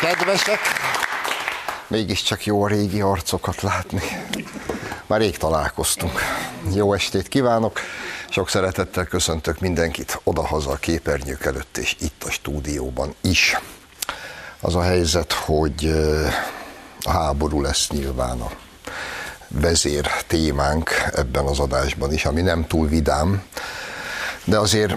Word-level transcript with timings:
kedvesek, 0.00 0.58
mégiscsak 1.86 2.46
jó 2.46 2.62
a 2.62 2.68
régi 2.68 3.00
arcokat 3.00 3.62
látni. 3.62 4.00
Már 5.06 5.20
rég 5.20 5.36
találkoztunk. 5.36 6.20
Jó 6.74 6.92
estét 6.92 7.28
kívánok, 7.28 7.80
sok 8.28 8.48
szeretettel 8.48 9.04
köszöntök 9.04 9.60
mindenkit 9.60 10.20
odahaza 10.24 10.70
a 10.70 10.76
képernyők 10.76 11.44
előtt 11.44 11.76
és 11.76 11.96
itt 12.00 12.24
a 12.24 12.30
stúdióban 12.30 13.14
is. 13.20 13.56
Az 14.60 14.74
a 14.74 14.82
helyzet, 14.82 15.32
hogy 15.32 15.92
a 17.00 17.10
háború 17.10 17.60
lesz 17.60 17.88
nyilván 17.88 18.40
a 18.40 18.50
vezér 19.48 20.10
témánk 20.26 20.90
ebben 21.12 21.44
az 21.44 21.58
adásban 21.58 22.12
is, 22.12 22.24
ami 22.24 22.40
nem 22.40 22.66
túl 22.66 22.88
vidám, 22.88 23.42
de 24.48 24.58
azért, 24.58 24.94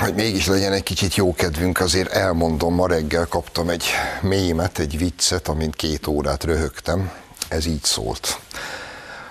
hogy 0.00 0.14
mégis 0.14 0.46
legyen 0.46 0.72
egy 0.72 0.82
kicsit 0.82 1.14
jó 1.14 1.34
kedvünk, 1.34 1.80
azért 1.80 2.10
elmondom, 2.10 2.74
ma 2.74 2.86
reggel 2.86 3.26
kaptam 3.26 3.68
egy 3.68 3.84
mémet, 4.20 4.78
egy 4.78 4.98
viccet, 4.98 5.48
amint 5.48 5.76
két 5.76 6.06
órát 6.06 6.44
röhögtem. 6.44 7.10
Ez 7.48 7.66
így 7.66 7.84
szólt. 7.84 8.38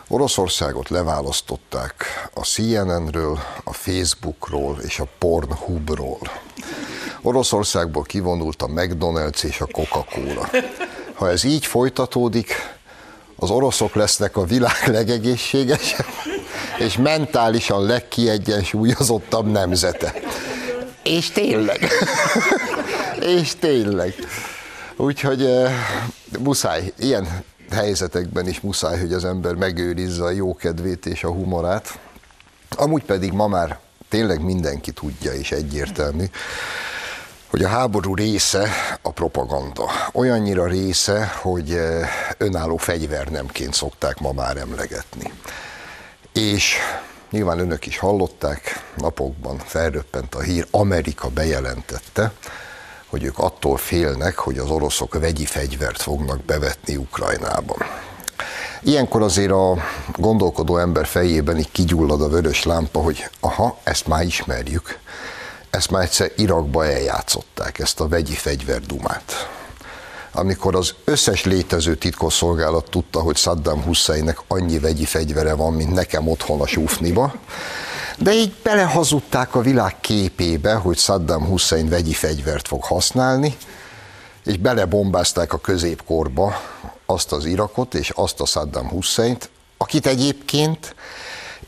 Oroszországot 0.07 0.89
leválasztották 0.89 1.93
a 2.33 2.41
CNN-ről, 2.41 3.39
a 3.63 3.73
Facebookról 3.73 4.77
és 4.83 4.99
a 4.99 5.07
Pornhubról. 5.17 6.19
Oroszországból 7.21 8.03
kivonult 8.03 8.61
a 8.61 8.67
McDonald's 8.67 9.43
és 9.43 9.61
a 9.61 9.65
Coca-Cola. 9.65 10.49
Ha 11.13 11.29
ez 11.29 11.43
így 11.43 11.65
folytatódik, 11.65 12.53
az 13.41 13.49
oroszok 13.49 13.95
lesznek 13.95 14.37
a 14.37 14.45
világ 14.45 14.87
legegészségesebb 14.97 16.05
és 16.79 16.97
mentálisan 16.97 17.85
legkiegyensúlyozottabb 17.85 19.51
nemzete. 19.51 20.13
És 21.03 21.29
tényleg. 21.29 21.87
és 23.37 23.55
tényleg. 23.59 24.13
Úgyhogy 24.95 25.41
uh, 25.41 25.69
muszáj, 26.39 26.93
ilyen 26.97 27.43
helyzetekben 27.71 28.47
is 28.47 28.59
muszáj, 28.59 28.99
hogy 28.99 29.13
az 29.13 29.25
ember 29.25 29.53
megőrizze 29.53 30.23
a 30.23 30.29
jókedvét 30.29 31.05
és 31.05 31.23
a 31.23 31.31
humorát. 31.31 31.99
Amúgy 32.69 33.03
pedig 33.03 33.31
ma 33.31 33.47
már 33.47 33.79
tényleg 34.09 34.41
mindenki 34.41 34.91
tudja 34.91 35.33
és 35.33 35.51
egyértelmű, 35.51 36.23
hogy 37.51 37.63
a 37.63 37.67
háború 37.67 38.15
része 38.15 38.69
a 39.01 39.11
propaganda. 39.11 39.89
Olyannyira 40.13 40.65
része, 40.65 41.31
hogy 41.41 41.79
önálló 42.37 42.77
fegyvernemként 42.77 43.73
szokták 43.73 44.19
ma 44.19 44.31
már 44.31 44.57
emlegetni. 44.57 45.33
És 46.33 46.75
nyilván 47.29 47.59
önök 47.59 47.85
is 47.85 47.97
hallották, 47.97 48.85
napokban 48.97 49.57
felröppent 49.57 50.35
a 50.35 50.41
hír, 50.41 50.67
Amerika 50.71 51.29
bejelentette, 51.29 52.31
hogy 53.07 53.23
ők 53.23 53.37
attól 53.37 53.77
félnek, 53.77 54.37
hogy 54.37 54.57
az 54.57 54.69
oroszok 54.69 55.19
vegyi 55.19 55.45
fegyvert 55.45 56.01
fognak 56.01 56.43
bevetni 56.43 56.95
Ukrajnában. 56.95 57.77
Ilyenkor 58.81 59.21
azért 59.21 59.51
a 59.51 59.77
gondolkodó 60.17 60.77
ember 60.77 61.05
fejében 61.05 61.57
így 61.57 61.71
kigyullad 61.71 62.21
a 62.21 62.29
vörös 62.29 62.63
lámpa, 62.63 62.99
hogy 62.99 63.29
aha, 63.39 63.77
ezt 63.83 64.07
már 64.07 64.23
ismerjük, 64.25 64.99
ezt 65.71 65.91
már 65.91 66.03
egyszer 66.03 66.31
Irakba 66.35 66.85
eljátszották, 66.85 67.79
ezt 67.79 67.99
a 67.99 68.07
vegyi 68.07 68.33
fegyverdumát. 68.33 69.49
Amikor 70.31 70.75
az 70.75 70.93
összes 71.03 71.43
létező 71.43 71.95
titkosszolgálat 71.95 72.89
tudta, 72.89 73.19
hogy 73.19 73.37
Saddam 73.37 73.83
Husseinnek 73.83 74.37
annyi 74.47 74.79
vegyi 74.79 75.05
fegyvere 75.05 75.53
van, 75.53 75.73
mint 75.73 75.93
nekem 75.93 76.27
otthon 76.27 76.61
a 76.61 76.67
Súfniba, 76.67 77.35
de 78.17 78.33
így 78.33 78.55
belehazudták 78.63 79.55
a 79.55 79.61
világ 79.61 79.99
képébe, 79.99 80.73
hogy 80.73 80.97
Saddam 80.97 81.45
Hussein 81.45 81.89
vegyi 81.89 82.13
fegyvert 82.13 82.67
fog 82.67 82.83
használni, 82.83 83.57
és 84.45 84.57
belebombázták 84.57 85.53
a 85.53 85.57
középkorba 85.57 86.61
azt 87.05 87.31
az 87.31 87.45
Irakot 87.45 87.93
és 87.93 88.09
azt 88.09 88.39
a 88.39 88.45
Saddam 88.45 88.89
Husseint, 88.89 89.49
akit 89.77 90.05
egyébként 90.05 90.95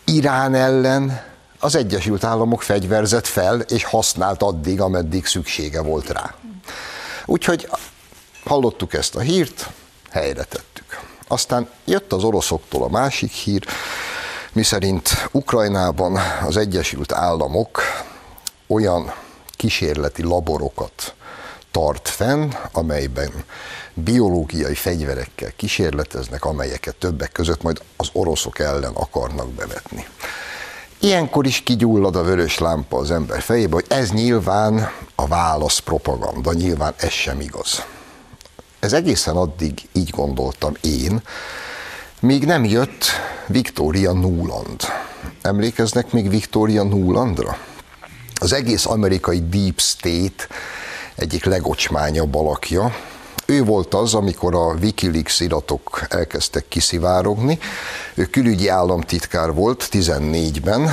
Irán 0.05 0.55
ellen 0.55 1.32
az 1.63 1.75
Egyesült 1.75 2.23
Államok 2.23 2.61
fegyverzett 2.61 3.27
fel, 3.27 3.59
és 3.59 3.83
használt 3.83 4.41
addig, 4.41 4.81
ameddig 4.81 5.25
szüksége 5.25 5.81
volt 5.81 6.09
rá. 6.09 6.35
Úgyhogy 7.25 7.67
Hallottuk 8.45 8.93
ezt 8.93 9.15
a 9.15 9.19
hírt, 9.19 9.69
helyre 10.09 10.43
tettük. 10.43 10.99
Aztán 11.27 11.69
jött 11.85 12.13
az 12.13 12.23
oroszoktól 12.23 12.83
a 12.83 12.89
másik 12.89 13.31
hír, 13.31 13.65
miszerint 14.53 15.29
Ukrajnában 15.31 16.19
az 16.45 16.57
Egyesült 16.57 17.11
Államok 17.11 17.81
olyan 18.67 19.13
kísérleti 19.57 20.23
laborokat 20.23 21.13
tart 21.71 22.09
fenn, 22.09 22.51
amelyben 22.71 23.31
biológiai 23.93 24.75
fegyverekkel 24.75 25.51
kísérleteznek, 25.55 26.45
amelyeket 26.45 26.95
többek 26.95 27.31
között 27.31 27.61
majd 27.61 27.81
az 27.95 28.09
oroszok 28.13 28.59
ellen 28.59 28.93
akarnak 28.93 29.49
bevetni. 29.49 30.05
Ilyenkor 31.03 31.45
is 31.45 31.59
kigyullad 31.59 32.15
a 32.15 32.23
vörös 32.23 32.57
lámpa 32.57 32.97
az 32.97 33.11
ember 33.11 33.41
fejébe, 33.41 33.73
hogy 33.73 33.85
ez 33.87 34.11
nyilván 34.11 34.89
a 35.15 35.27
válasz 35.27 35.79
propaganda, 35.79 36.53
nyilván 36.53 36.93
ez 36.97 37.09
sem 37.09 37.39
igaz. 37.39 37.83
Ez 38.79 38.93
egészen 38.93 39.35
addig 39.35 39.89
így 39.93 40.09
gondoltam 40.09 40.73
én, 40.81 41.21
míg 42.19 42.45
nem 42.45 42.65
jött 42.65 43.05
Victoria 43.47 44.11
Nuland. 44.11 44.81
Emlékeznek 45.41 46.11
még 46.11 46.29
Victoria 46.29 46.83
Nulandra? 46.83 47.57
Az 48.35 48.53
egész 48.53 48.85
amerikai 48.85 49.47
Deep 49.49 49.79
State 49.79 50.47
egyik 51.15 51.45
legocsmányabb 51.45 52.35
alakja. 52.35 52.95
Ő 53.53 53.63
volt 53.63 53.93
az, 53.93 54.13
amikor 54.13 54.55
a 54.55 54.73
Wikileaks 54.81 55.39
iratok 55.39 56.01
elkezdtek 56.09 56.67
kiszivárogni. 56.67 57.59
Ő 58.13 58.25
külügyi 58.25 58.67
államtitkár 58.67 59.53
volt 59.53 59.87
14-ben, 59.91 60.89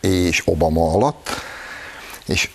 és 0.00 0.42
Obama 0.44 0.92
alatt, 0.92 1.28
és 2.26 2.50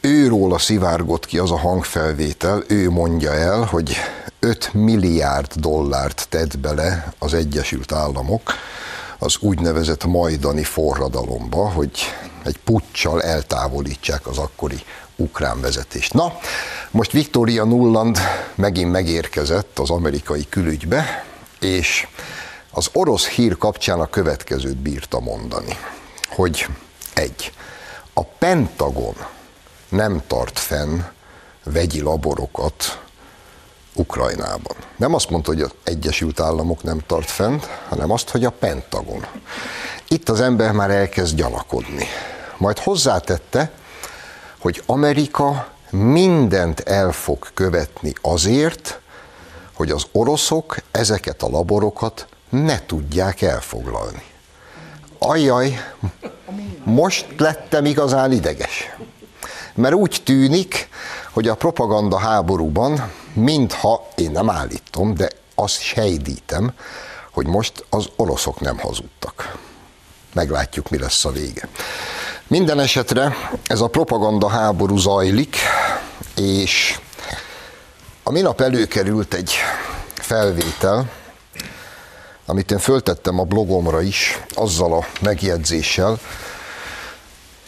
őról 0.00 0.52
a 0.52 0.58
szivárgott 0.58 1.26
ki 1.26 1.38
az 1.38 1.50
a 1.50 1.58
hangfelvétel, 1.58 2.62
ő 2.66 2.90
mondja 2.90 3.32
el, 3.32 3.62
hogy 3.62 3.96
5 4.38 4.70
milliárd 4.72 5.52
dollárt 5.54 6.26
tett 6.28 6.58
bele 6.58 7.12
az 7.18 7.34
Egyesült 7.34 7.92
Államok 7.92 8.52
az 9.18 9.36
úgynevezett 9.40 10.04
majdani 10.04 10.64
forradalomba, 10.64 11.70
hogy 11.70 11.90
egy 12.44 12.58
puccsal 12.64 13.22
eltávolítsák 13.22 14.26
az 14.26 14.38
akkori 14.38 14.82
ukrán 15.16 15.60
vezetést. 15.60 16.12
Na, 16.12 16.38
most 16.90 17.12
Victoria 17.12 17.64
Nulland 17.64 18.18
megint 18.54 18.90
megérkezett 18.90 19.78
az 19.78 19.90
amerikai 19.90 20.46
külügybe, 20.48 21.24
és 21.60 22.06
az 22.70 22.88
orosz 22.92 23.26
hír 23.26 23.58
kapcsán 23.58 24.00
a 24.00 24.06
következőt 24.06 24.76
bírta 24.76 25.20
mondani, 25.20 25.78
hogy 26.28 26.66
egy, 27.14 27.52
a 28.12 28.24
Pentagon 28.24 29.14
nem 29.88 30.22
tart 30.26 30.58
fenn 30.58 31.00
vegyi 31.64 32.00
laborokat 32.00 33.02
Ukrajnában. 33.94 34.76
Nem 34.96 35.14
azt 35.14 35.30
mondta, 35.30 35.50
hogy 35.50 35.60
az 35.60 35.70
Egyesült 35.84 36.40
Államok 36.40 36.82
nem 36.82 37.00
tart 37.06 37.30
fent, 37.30 37.64
hanem 37.88 38.10
azt, 38.10 38.28
hogy 38.28 38.44
a 38.44 38.50
Pentagon. 38.50 39.26
Itt 40.08 40.28
az 40.28 40.40
ember 40.40 40.72
már 40.72 40.90
elkezd 40.90 41.36
gyanakodni. 41.36 42.06
Majd 42.56 42.78
hozzátette, 42.78 43.70
hogy 44.64 44.82
Amerika 44.86 45.68
mindent 45.90 46.80
el 46.80 47.12
fog 47.12 47.48
követni 47.54 48.12
azért, 48.20 49.00
hogy 49.72 49.90
az 49.90 50.06
oroszok 50.12 50.76
ezeket 50.90 51.42
a 51.42 51.48
laborokat 51.48 52.26
ne 52.48 52.86
tudják 52.86 53.42
elfoglalni. 53.42 54.22
Ajjaj, 55.18 55.94
most 56.84 57.26
lettem 57.36 57.84
igazán 57.84 58.32
ideges. 58.32 58.90
Mert 59.74 59.94
úgy 59.94 60.20
tűnik, 60.24 60.88
hogy 61.32 61.48
a 61.48 61.54
propaganda 61.54 62.18
háborúban, 62.18 63.10
mintha, 63.32 64.08
én 64.14 64.30
nem 64.30 64.50
állítom, 64.50 65.14
de 65.14 65.28
azt 65.54 65.80
sejtítem, 65.80 66.72
hogy 67.30 67.46
most 67.46 67.84
az 67.90 68.08
oroszok 68.16 68.60
nem 68.60 68.78
hazudtak. 68.78 69.58
Meglátjuk, 70.32 70.90
mi 70.90 70.98
lesz 70.98 71.24
a 71.24 71.30
vége. 71.30 71.68
Minden 72.48 72.80
esetre 72.80 73.36
ez 73.66 73.80
a 73.80 73.86
propaganda 73.86 74.48
háború 74.48 74.96
zajlik, 74.96 75.56
és 76.36 76.98
a 78.22 78.30
minap 78.30 78.60
előkerült 78.60 79.34
egy 79.34 79.54
felvétel, 80.14 81.10
amit 82.46 82.70
én 82.70 82.78
föltettem 82.78 83.38
a 83.38 83.44
blogomra 83.44 84.02
is, 84.02 84.40
azzal 84.54 84.92
a 84.92 85.06
megjegyzéssel, 85.20 86.18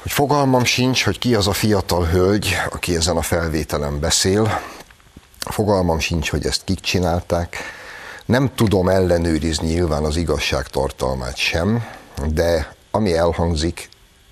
hogy 0.03 0.13
fogalmam 0.13 0.65
sincs, 0.65 1.05
hogy 1.05 1.19
ki 1.19 1.35
az 1.35 1.47
a 1.47 1.53
fiatal 1.53 2.05
hölgy, 2.05 2.57
aki 2.71 2.97
ezen 2.97 3.17
a 3.17 3.23
felvételen 3.23 4.01
beszél, 4.01 4.61
fogalmam 5.39 5.99
sincs, 5.99 6.31
hogy 6.31 6.47
ezt 6.47 6.65
kik 6.65 6.81
csinálták, 6.81 7.57
nem 8.27 8.55
tudom 8.55 8.89
ellenőrizni 8.89 9.67
nyilván 9.67 10.05
az 10.05 10.17
igazság 10.17 10.67
tartalmát 10.67 11.37
sem, 11.37 11.85
de 12.33 12.75
ami 12.91 13.17
elhangzik, 13.17 13.89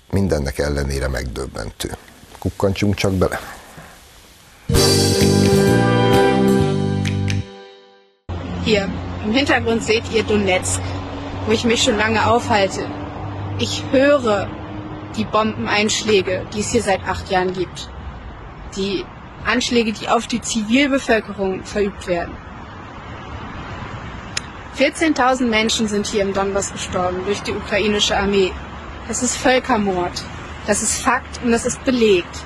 mindennek 0.09 0.57
ellenére 0.57 1.07
megdöbbentő. 1.07 1.97
Kukkantsunk 2.39 2.95
csak 2.95 3.13
bele. 3.13 3.39
Hier, 8.63 8.89
im 9.25 9.31
Hintergrund 9.31 9.83
seht 9.83 10.03
ihr 10.13 10.23
Donetsk, 10.23 10.81
wo 11.45 11.51
ich 11.51 11.63
mich 11.65 11.83
schon 11.83 11.97
lange 11.97 12.25
aufhalte. 12.25 12.87
Ich 13.59 13.83
höre 13.91 14.47
die 15.15 15.25
Bombeneinschläge, 15.25 16.45
die 16.53 16.59
es 16.59 16.71
hier 16.71 16.81
seit 16.81 17.07
acht 17.07 17.29
Jahren 17.29 17.53
gibt. 17.53 17.89
Die 18.75 19.05
Anschläge, 19.45 19.91
die 19.93 20.09
auf 20.09 20.27
die 20.27 20.41
Zivilbevölkerung 20.41 21.63
verübt 21.63 22.07
werden. 22.07 22.35
14.000 24.77 25.45
Menschen 25.47 25.87
sind 25.87 26.05
hier 26.07 26.23
im 26.23 26.33
Donbass 26.33 26.73
gestorben 26.73 27.23
durch 27.25 27.41
die 27.41 27.53
ukrainische 27.53 28.17
Armee. 28.17 28.51
Das 29.07 29.21
ist 29.21 29.37
Völkermord. 29.37 30.23
Das 30.67 30.81
ist 30.81 31.01
Fakt 31.01 31.41
und 31.43 31.51
das 31.51 31.65
ist 31.65 31.83
belegt. 31.85 32.43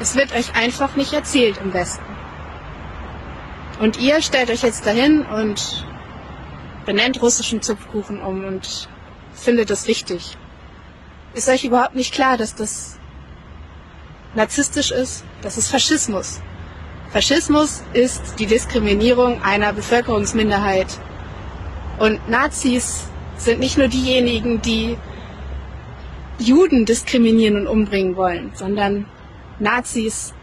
Es 0.00 0.14
wird 0.14 0.32
euch 0.32 0.54
einfach 0.54 0.96
nicht 0.96 1.12
erzählt 1.12 1.58
im 1.58 1.74
Westen. 1.74 2.04
Und 3.80 3.98
ihr 3.98 4.22
stellt 4.22 4.50
euch 4.50 4.62
jetzt 4.62 4.86
dahin 4.86 5.24
und 5.26 5.86
benennt 6.86 7.20
russischen 7.20 7.60
Zupfkuchen 7.60 8.20
um 8.20 8.44
und 8.44 8.88
findet 9.34 9.70
das 9.70 9.86
richtig. 9.88 10.36
Ist 11.34 11.48
euch 11.48 11.64
überhaupt 11.64 11.94
nicht 11.94 12.14
klar, 12.14 12.36
dass 12.36 12.54
das 12.54 12.98
narzisstisch 14.34 14.90
ist? 14.90 15.24
Das 15.42 15.58
ist 15.58 15.68
Faschismus. 15.68 16.40
Faschismus 17.10 17.82
ist 17.92 18.38
die 18.38 18.46
Diskriminierung 18.46 19.42
einer 19.42 19.72
Bevölkerungsminderheit. 19.72 20.98
Und 21.98 22.28
Nazis 22.28 23.04
sind 23.36 23.60
nicht 23.60 23.78
nur 23.78 23.88
diejenigen, 23.88 24.60
die 24.62 24.96
Juden 26.38 26.84
diskriminieren 26.84 27.56
und 27.56 27.66
umbringen 27.66 28.16
wollen, 28.16 28.52
sondern 28.54 29.06
Nazis 29.58 30.34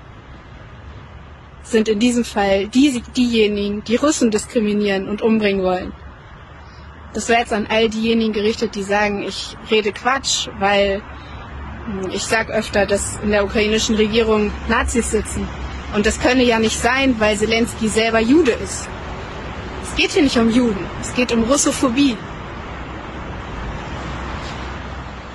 sind 1.63 1.87
in 1.87 1.99
diesem 1.99 2.25
Fall 2.25 2.67
die, 2.67 3.01
diejenigen, 3.15 3.83
die 3.83 3.95
Russen 3.95 4.29
diskriminieren 4.29 5.07
und 5.07 5.21
umbringen 5.21 5.63
wollen. 5.63 5.93
Das 7.13 7.29
wäre 7.29 7.39
jetzt 7.39 7.53
an 7.53 7.67
all 7.69 7.89
diejenigen 7.89 8.33
gerichtet, 8.33 8.75
die 8.75 8.83
sagen, 8.83 9.23
ich 9.23 9.55
rede 9.71 9.93
Quatsch, 9.93 10.49
weil 10.59 11.01
hm, 11.85 12.11
ich 12.11 12.23
sage 12.23 12.53
öfter, 12.53 12.85
dass 12.85 13.17
in 13.23 13.31
der 13.31 13.45
ukrainischen 13.45 13.95
Regierung 13.95 14.51
Nazis 14.67 15.11
sitzen. 15.11 15.47
Und 15.95 16.05
das 16.05 16.19
könne 16.19 16.43
ja 16.43 16.59
nicht 16.59 16.77
sein, 16.77 17.15
weil 17.19 17.37
Zelensky 17.37 17.87
selber 17.87 18.19
Jude 18.19 18.51
ist. 18.51 18.89
Es 19.83 19.95
geht 19.95 20.11
hier 20.11 20.23
nicht 20.23 20.37
um 20.37 20.49
Juden, 20.49 20.85
es 21.01 21.13
geht 21.13 21.31
um 21.31 21.43
Russophobie. 21.43 22.17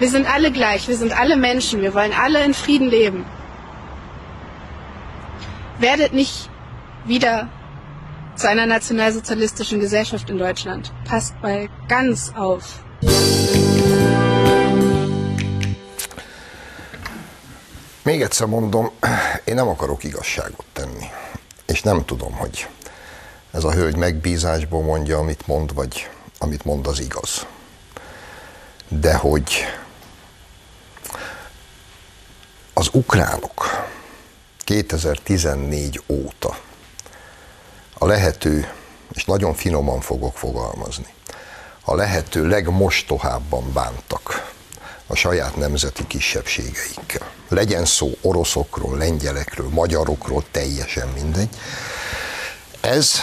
Wir 0.00 0.08
sind 0.08 0.26
alle 0.26 0.50
gleich, 0.50 0.88
wir 0.88 0.96
sind 0.96 1.12
alle 1.12 1.36
Menschen, 1.36 1.82
wir 1.82 1.92
wollen 1.92 2.14
alle 2.14 2.42
in 2.42 2.54
Frieden 2.54 2.88
leben. 2.88 3.26
Werdet 5.78 6.14
nicht 6.14 6.48
wieder 7.04 7.50
zu 8.34 8.48
einer 8.48 8.64
nationalsozialistischen 8.64 9.78
Gesellschaft 9.78 10.30
in 10.30 10.38
Deutschland. 10.38 10.90
Passt 11.04 11.34
mal 11.42 11.68
ganz 11.86 12.32
auf. 12.34 12.64
Még 18.02 18.22
egyszer 18.22 18.46
mondom, 18.46 18.90
én 19.44 19.54
nem 19.54 19.68
akarok 19.68 20.04
igazságot 20.04 20.64
tenni. 20.72 21.10
És 21.66 21.82
nem 21.82 22.04
tudom, 22.04 22.32
hogy 22.32 22.68
ez 23.50 23.64
a 23.64 23.72
hölgy 23.72 23.96
megbízásból 23.96 24.82
mondja, 24.82 25.18
amit 25.18 25.46
mond, 25.46 25.74
vagy 25.74 26.08
amit 26.38 26.64
mond 26.64 26.86
az 26.86 27.00
igaz. 27.00 27.46
De 28.88 29.14
hogy 29.14 29.66
az 32.79 32.79
ukránok 32.92 33.86
2014 34.58 36.02
óta 36.06 36.58
a 37.98 38.06
lehető, 38.06 38.72
és 39.12 39.24
nagyon 39.24 39.54
finoman 39.54 40.00
fogok 40.00 40.36
fogalmazni, 40.36 41.14
a 41.84 41.94
lehető 41.94 42.46
legmostohábban 42.46 43.72
bántak 43.72 44.52
a 45.06 45.14
saját 45.14 45.56
nemzeti 45.56 46.06
kisebbségeikkel. 46.06 47.30
Legyen 47.48 47.84
szó 47.84 48.10
oroszokról, 48.20 48.96
lengyelekről, 48.96 49.68
magyarokról, 49.68 50.44
teljesen 50.50 51.08
mindegy. 51.08 51.48
Ez 52.80 53.20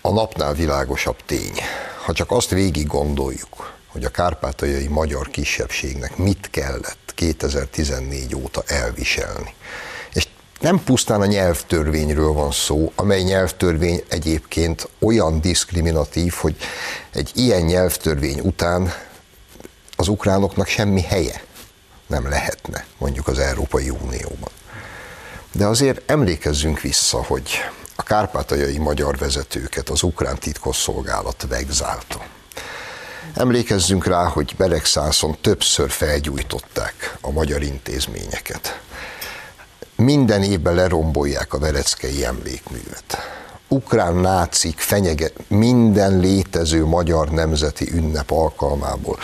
a 0.00 0.10
napnál 0.10 0.54
világosabb 0.54 1.16
tény. 1.26 1.54
Ha 2.04 2.12
csak 2.12 2.30
azt 2.30 2.50
végig 2.50 2.86
gondoljuk, 2.86 3.79
hogy 3.92 4.04
a 4.04 4.10
kárpátaljai 4.10 4.86
magyar 4.86 5.28
kisebbségnek 5.30 6.16
mit 6.16 6.50
kellett 6.50 7.12
2014 7.14 8.34
óta 8.34 8.62
elviselni. 8.66 9.54
És 10.12 10.28
nem 10.60 10.84
pusztán 10.84 11.20
a 11.20 11.26
nyelvtörvényről 11.26 12.32
van 12.32 12.50
szó, 12.50 12.92
amely 12.94 13.22
nyelvtörvény 13.22 14.02
egyébként 14.08 14.88
olyan 14.98 15.40
diszkriminatív, 15.40 16.32
hogy 16.32 16.56
egy 17.12 17.30
ilyen 17.34 17.62
nyelvtörvény 17.62 18.40
után 18.40 18.92
az 19.96 20.08
ukránoknak 20.08 20.66
semmi 20.66 21.02
helye 21.02 21.42
nem 22.06 22.28
lehetne, 22.28 22.86
mondjuk 22.98 23.28
az 23.28 23.38
Európai 23.38 23.90
Unióban. 23.90 24.50
De 25.52 25.66
azért 25.66 26.10
emlékezzünk 26.10 26.80
vissza, 26.80 27.22
hogy 27.24 27.50
a 27.94 28.02
kárpátaljai 28.02 28.78
magyar 28.78 29.16
vezetőket 29.16 29.88
az 29.88 30.02
ukrán 30.02 30.38
titkosszolgálat 30.38 31.46
vegzálta. 31.48 32.24
Emlékezzünk 33.34 34.06
rá, 34.06 34.24
hogy 34.24 34.54
Beregszászon 34.56 35.36
többször 35.40 35.90
felgyújtották 35.90 37.16
a 37.20 37.30
magyar 37.30 37.62
intézményeket. 37.62 38.80
Minden 39.96 40.42
évben 40.42 40.74
lerombolják 40.74 41.54
a 41.54 41.58
Vereckei 41.58 42.24
emlékművet. 42.24 43.16
Ukrán 43.68 44.14
nácik 44.14 44.78
fenyeget 44.78 45.34
minden 45.48 46.18
létező 46.18 46.84
magyar 46.84 47.30
nemzeti 47.30 47.90
ünnep 47.92 48.30
alkalmából 48.30 49.18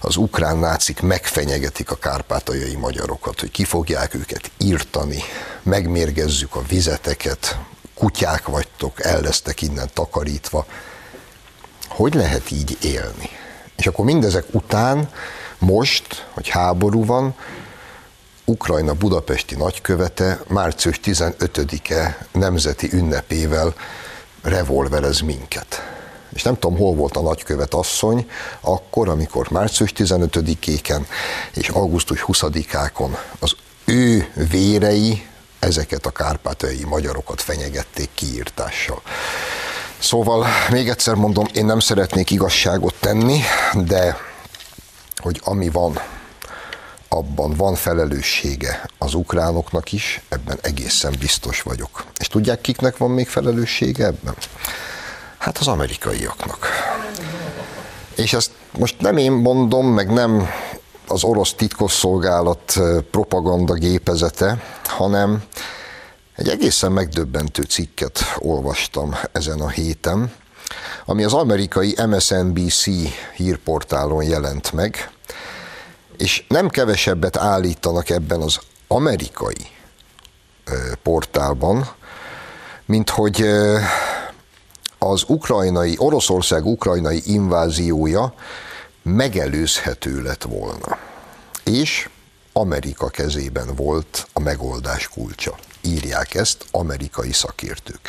az 0.00 0.16
ukrán 0.16 0.56
nácik 0.56 1.00
megfenyegetik 1.00 1.90
a 1.90 1.96
kárpátaljai 1.96 2.74
magyarokat, 2.74 3.40
hogy 3.40 3.50
ki 3.50 3.64
fogják 3.64 4.14
őket 4.14 4.50
írtani, 4.58 5.22
megmérgezzük 5.62 6.54
a 6.54 6.62
vizeteket, 6.68 7.58
kutyák 7.94 8.46
vagytok, 8.46 9.04
el 9.04 9.20
lesztek 9.20 9.62
innen 9.62 9.90
takarítva. 9.94 10.66
Hogy 11.90 12.14
lehet 12.14 12.50
így 12.50 12.76
élni? 12.82 13.30
És 13.76 13.86
akkor 13.86 14.04
mindezek 14.04 14.44
után, 14.50 15.08
most, 15.58 16.26
hogy 16.30 16.48
háború 16.48 17.04
van, 17.04 17.34
Ukrajna 18.44 18.94
budapesti 18.94 19.56
nagykövete 19.56 20.40
március 20.48 21.00
15-e 21.04 22.26
nemzeti 22.32 22.88
ünnepével 22.92 23.74
revolverez 24.42 25.20
minket 25.20 25.82
és 26.32 26.42
nem 26.42 26.58
tudom, 26.58 26.78
hol 26.78 26.94
volt 26.94 27.16
a 27.16 27.20
nagykövet 27.20 27.74
asszony, 27.74 28.30
akkor, 28.60 29.08
amikor 29.08 29.50
március 29.50 29.92
15-éken 29.96 31.06
és 31.54 31.68
augusztus 31.68 32.24
20-ákon 32.26 33.16
az 33.38 33.52
ő 33.84 34.32
vérei 34.50 35.26
ezeket 35.58 36.06
a 36.06 36.10
kárpátai 36.10 36.84
magyarokat 36.84 37.40
fenyegették 37.40 38.08
kiírtással. 38.14 39.02
Szóval 40.00 40.46
még 40.70 40.88
egyszer 40.88 41.14
mondom, 41.14 41.46
én 41.52 41.64
nem 41.64 41.80
szeretnék 41.80 42.30
igazságot 42.30 42.94
tenni, 43.00 43.40
de 43.72 44.16
hogy 45.16 45.40
ami 45.44 45.68
van, 45.68 46.00
abban 47.08 47.54
van 47.54 47.74
felelőssége 47.74 48.84
az 48.98 49.14
ukránoknak 49.14 49.92
is, 49.92 50.20
ebben 50.28 50.58
egészen 50.62 51.14
biztos 51.18 51.62
vagyok. 51.62 52.04
És 52.18 52.28
tudják, 52.28 52.60
kiknek 52.60 52.96
van 52.96 53.10
még 53.10 53.28
felelőssége 53.28 54.06
ebben? 54.06 54.34
Hát 55.38 55.58
az 55.58 55.68
amerikaiaknak. 55.68 56.66
És 58.14 58.32
ezt 58.32 58.50
most 58.78 59.00
nem 59.00 59.16
én 59.16 59.32
mondom, 59.32 59.86
meg 59.86 60.12
nem 60.12 60.48
az 61.08 61.24
orosz 61.24 61.54
titkosszolgálat 61.54 62.78
propaganda 63.10 63.72
gépezete, 63.74 64.62
hanem 64.84 65.42
egy 66.40 66.48
egészen 66.48 66.92
megdöbbentő 66.92 67.62
cikket 67.62 68.20
olvastam 68.38 69.16
ezen 69.32 69.60
a 69.60 69.68
héten, 69.68 70.32
ami 71.04 71.24
az 71.24 71.32
amerikai 71.32 71.96
MSNBC 72.06 72.84
hírportálon 73.36 74.24
jelent 74.24 74.72
meg, 74.72 75.10
és 76.16 76.44
nem 76.48 76.68
kevesebbet 76.68 77.36
állítanak 77.36 78.10
ebben 78.10 78.40
az 78.40 78.58
amerikai 78.88 79.66
portálban, 81.02 81.90
mint 82.84 83.10
hogy 83.10 83.46
az 84.98 85.24
ukrajnai, 85.26 85.94
Oroszország 85.98 86.66
ukrajnai 86.66 87.22
inváziója 87.24 88.34
megelőzhető 89.02 90.22
lett 90.22 90.42
volna. 90.42 90.98
És 91.64 92.08
Amerika 92.52 93.08
kezében 93.08 93.74
volt 93.74 94.26
a 94.32 94.40
megoldás 94.40 95.08
kulcsa. 95.08 95.56
Írják 95.82 96.34
ezt 96.34 96.64
amerikai 96.70 97.32
szakértők. 97.32 98.00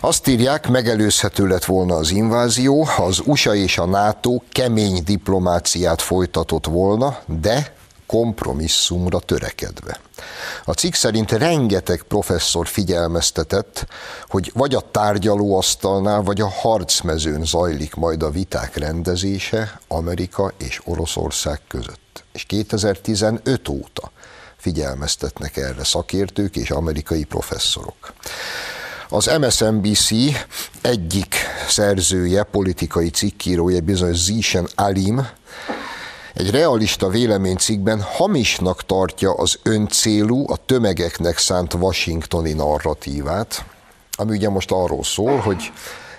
Azt 0.00 0.26
írják, 0.26 0.68
megelőzhető 0.68 1.46
lett 1.46 1.64
volna 1.64 1.94
az 1.94 2.10
invázió, 2.10 2.82
ha 2.82 3.04
az 3.04 3.22
USA 3.24 3.54
és 3.54 3.78
a 3.78 3.84
NATO 3.84 4.40
kemény 4.50 5.04
diplomáciát 5.04 6.02
folytatott 6.02 6.66
volna, 6.66 7.18
de 7.40 7.74
kompromisszumra 8.12 9.18
törekedve. 9.18 10.00
A 10.64 10.72
cikk 10.72 10.94
szerint 10.94 11.32
rengeteg 11.32 12.02
professzor 12.02 12.66
figyelmeztetett, 12.66 13.86
hogy 14.28 14.50
vagy 14.54 14.74
a 14.74 14.90
tárgyalóasztalnál, 14.90 16.22
vagy 16.22 16.40
a 16.40 16.48
harcmezőn 16.48 17.44
zajlik 17.44 17.94
majd 17.94 18.22
a 18.22 18.30
viták 18.30 18.76
rendezése 18.76 19.80
Amerika 19.88 20.52
és 20.58 20.80
Oroszország 20.84 21.60
között. 21.68 22.24
És 22.32 22.44
2015 22.44 23.68
óta 23.68 24.10
figyelmeztetnek 24.62 25.56
erre 25.56 25.84
szakértők 25.84 26.56
és 26.56 26.70
amerikai 26.70 27.24
professzorok. 27.24 28.12
Az 29.08 29.30
MSNBC 29.40 30.10
egyik 30.80 31.34
szerzője, 31.68 32.42
politikai 32.42 33.10
cikkírója, 33.10 33.80
bizonyos 33.80 34.16
Zishan 34.16 34.68
Alim, 34.74 35.28
egy 36.34 36.50
realista 36.50 37.08
véleménycikkben 37.08 38.00
hamisnak 38.02 38.86
tartja 38.86 39.32
az 39.34 39.58
öncélú, 39.62 40.50
a 40.50 40.56
tömegeknek 40.56 41.38
szánt 41.38 41.74
washingtoni 41.74 42.52
narratívát, 42.52 43.64
ami 44.12 44.36
ugye 44.36 44.48
most 44.48 44.70
arról 44.70 45.04
szól, 45.04 45.36
hogy 45.38 45.72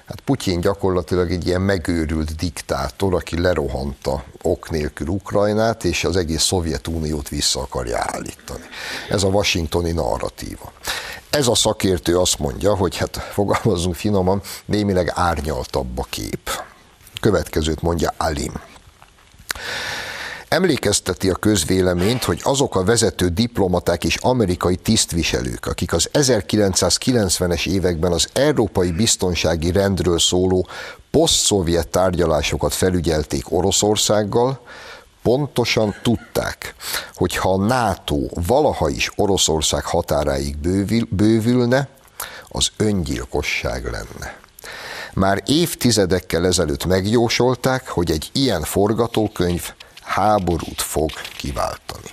hát 0.08 0.20
Putyin 0.20 0.60
gyakorlatilag 0.60 1.32
egy 1.32 1.48
ilyen 1.48 1.62
megőrült 1.62 2.36
diktátor, 2.36 3.14
aki 3.14 3.42
lerohanta 3.42 4.24
ok 4.42 4.70
nélkül 4.70 5.08
Ukrajnát, 5.08 5.84
és 5.84 6.04
az 6.04 6.16
egész 6.16 6.44
Szovjetuniót 6.44 7.30
vissza 7.30 7.62
akarja 7.62 7.98
állítani. 7.98 8.64
Ez 9.10 9.24
a 9.24 9.28
washingtoni 9.28 9.92
narratíva. 9.92 10.72
Ez 11.30 11.48
a 11.48 11.56
szakértő 11.56 12.18
azt 12.18 12.40
mondja, 12.40 12.76
hogy 12.76 12.98
hát 12.98 13.18
fogalmazunk 13.18 13.96
finoman, 13.96 14.42
némileg 14.66 15.12
árnyaltabb 15.16 15.98
a 15.98 16.06
kép. 16.10 16.50
Következőt 17.22 17.82
mondja 17.82 18.14
Alim. 18.18 18.54
Emlékezteti 20.54 21.30
a 21.30 21.36
közvéleményt, 21.36 22.24
hogy 22.24 22.40
azok 22.44 22.76
a 22.76 22.84
vezető 22.84 23.28
diplomaták 23.28 24.04
és 24.04 24.16
amerikai 24.16 24.76
tisztviselők, 24.76 25.66
akik 25.66 25.94
az 25.94 26.10
1990-es 26.14 27.68
években 27.68 28.12
az 28.12 28.28
európai 28.34 28.92
biztonsági 28.92 29.72
rendről 29.72 30.20
szóló 30.20 30.68
poszt-szovjet 31.12 31.88
tárgyalásokat 31.88 32.74
felügyelték 32.74 33.52
Oroszországgal, 33.52 34.60
pontosan 35.24 35.96
tudták, 36.02 36.76
hogy 37.16 37.36
ha 37.36 37.54
a 37.54 37.66
NATO 37.66 38.20
valaha 38.48 38.90
is 38.90 39.12
Oroszország 39.16 39.84
határáig 39.84 40.58
bővül, 40.58 41.08
bővülne, 41.10 41.88
az 42.48 42.72
öngyilkosság 42.78 43.84
lenne. 43.84 44.38
Már 45.14 45.44
évtizedekkel 45.46 46.46
ezelőtt 46.46 46.86
megjósolták, 46.86 47.88
hogy 47.88 48.12
egy 48.12 48.30
ilyen 48.34 48.62
forgatókönyv 48.62 49.74
háborút 50.04 50.82
fog 50.82 51.12
kiváltani. 51.38 52.10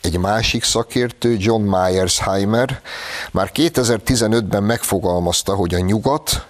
Egy 0.00 0.18
másik 0.18 0.64
szakértő, 0.64 1.36
John 1.38 1.62
Myersheimer, 1.62 2.80
már 3.32 3.50
2015-ben 3.54 4.62
megfogalmazta, 4.62 5.54
hogy 5.54 5.74
a 5.74 5.78
nyugat 5.78 6.46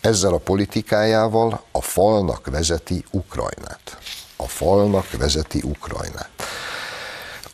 ezzel 0.00 0.32
a 0.32 0.38
politikájával 0.38 1.62
a 1.72 1.80
falnak 1.80 2.46
vezeti 2.46 3.04
Ukrajnát. 3.10 3.98
A 4.36 4.48
falnak 4.48 5.10
vezeti 5.10 5.62
Ukrajnát. 5.64 6.30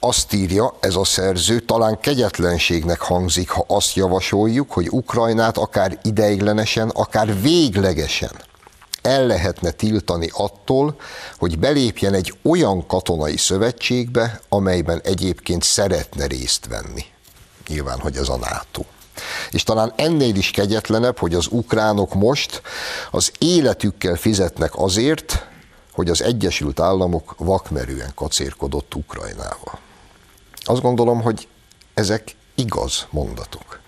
Azt 0.00 0.32
írja 0.32 0.74
ez 0.80 0.94
a 0.94 1.04
szerző, 1.04 1.60
talán 1.60 2.00
kegyetlenségnek 2.00 3.00
hangzik, 3.00 3.48
ha 3.48 3.64
azt 3.68 3.94
javasoljuk, 3.94 4.72
hogy 4.72 4.88
Ukrajnát 4.90 5.56
akár 5.56 5.98
ideiglenesen, 6.02 6.88
akár 6.88 7.40
véglegesen 7.40 8.30
el 9.06 9.26
lehetne 9.26 9.70
tiltani 9.70 10.30
attól, 10.32 10.96
hogy 11.38 11.58
belépjen 11.58 12.14
egy 12.14 12.34
olyan 12.42 12.86
katonai 12.86 13.36
szövetségbe, 13.36 14.40
amelyben 14.48 15.00
egyébként 15.04 15.62
szeretne 15.62 16.26
részt 16.26 16.66
venni. 16.66 17.04
Nyilván, 17.68 17.98
hogy 17.98 18.16
ez 18.16 18.28
a 18.28 18.36
NATO. 18.36 18.82
És 19.50 19.62
talán 19.62 19.92
ennél 19.96 20.34
is 20.34 20.50
kegyetlenebb, 20.50 21.18
hogy 21.18 21.34
az 21.34 21.46
ukránok 21.50 22.14
most 22.14 22.62
az 23.10 23.32
életükkel 23.38 24.16
fizetnek 24.16 24.78
azért, 24.78 25.46
hogy 25.92 26.10
az 26.10 26.22
Egyesült 26.22 26.80
Államok 26.80 27.34
vakmerően 27.38 28.12
kacérkodott 28.14 28.94
Ukrajnával. 28.94 29.78
Azt 30.64 30.82
gondolom, 30.82 31.22
hogy 31.22 31.48
ezek 31.94 32.36
igaz 32.54 33.06
mondatok, 33.10 33.80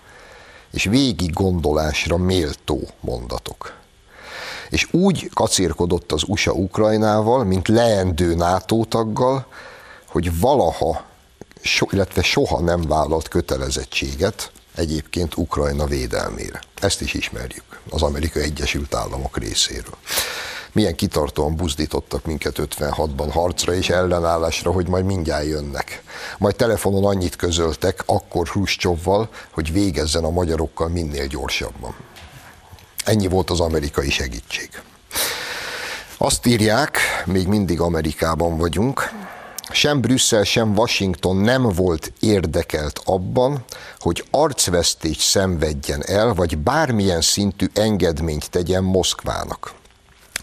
és 0.71 0.83
végig 0.83 1.33
gondolásra 1.33 2.17
méltó 2.17 2.79
mondatok 2.99 3.78
és 4.69 4.87
úgy 4.91 5.29
kacérkodott 5.33 6.11
az 6.11 6.23
USA 6.27 6.51
Ukrajnával, 6.51 7.43
mint 7.43 7.67
leendő 7.67 8.35
NATO 8.35 8.85
taggal, 8.85 9.45
hogy 10.07 10.39
valaha, 10.39 11.05
so, 11.61 11.85
illetve 11.91 12.21
soha 12.21 12.59
nem 12.59 12.81
vállalt 12.81 13.27
kötelezettséget 13.27 14.51
egyébként 14.75 15.37
Ukrajna 15.37 15.85
védelmére. 15.85 16.61
Ezt 16.81 17.01
is 17.01 17.13
ismerjük 17.13 17.79
az 17.89 18.01
Amerikai 18.01 18.43
Egyesült 18.43 18.95
Államok 18.95 19.37
részéről. 19.37 19.97
Milyen 20.71 20.95
kitartóan 20.95 21.55
buzdítottak 21.55 22.25
minket 22.25 22.55
56-ban 22.57 23.29
harcra 23.31 23.73
és 23.73 23.89
ellenállásra, 23.89 24.71
hogy 24.71 24.87
majd 24.87 25.05
mindjárt 25.05 25.45
jönnek. 25.45 26.03
Majd 26.37 26.55
telefonon 26.55 27.05
annyit 27.05 27.35
közöltek, 27.35 28.03
akkor 28.05 28.47
Hruscsovval, 28.47 29.29
hogy 29.51 29.71
végezzen 29.71 30.23
a 30.23 30.29
magyarokkal 30.29 30.87
minél 30.87 31.27
gyorsabban. 31.27 31.95
Ennyi 33.09 33.27
volt 33.27 33.49
az 33.49 33.59
amerikai 33.59 34.09
segítség. 34.09 34.69
Azt 36.17 36.45
írják, 36.45 36.97
még 37.25 37.47
mindig 37.47 37.79
Amerikában 37.79 38.57
vagyunk, 38.57 39.09
sem 39.71 40.01
Brüsszel, 40.01 40.43
sem 40.43 40.77
Washington 40.77 41.35
nem 41.35 41.61
volt 41.61 42.13
érdekelt 42.19 43.01
abban, 43.05 43.63
hogy 43.97 44.25
arcvesztést 44.31 45.19
szenvedjen 45.19 46.03
el, 46.05 46.33
vagy 46.33 46.57
bármilyen 46.57 47.21
szintű 47.21 47.65
engedményt 47.73 48.49
tegyen 48.49 48.83
Moszkvának. 48.83 49.73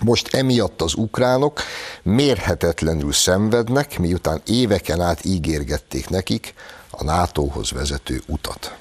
Most 0.00 0.34
emiatt 0.34 0.82
az 0.82 0.94
ukránok 0.94 1.60
mérhetetlenül 2.02 3.12
szenvednek, 3.12 3.98
miután 3.98 4.40
éveken 4.46 5.00
át 5.00 5.24
ígérgették 5.24 6.08
nekik 6.08 6.54
a 6.90 7.04
NATO-hoz 7.04 7.70
vezető 7.70 8.22
utat. 8.26 8.76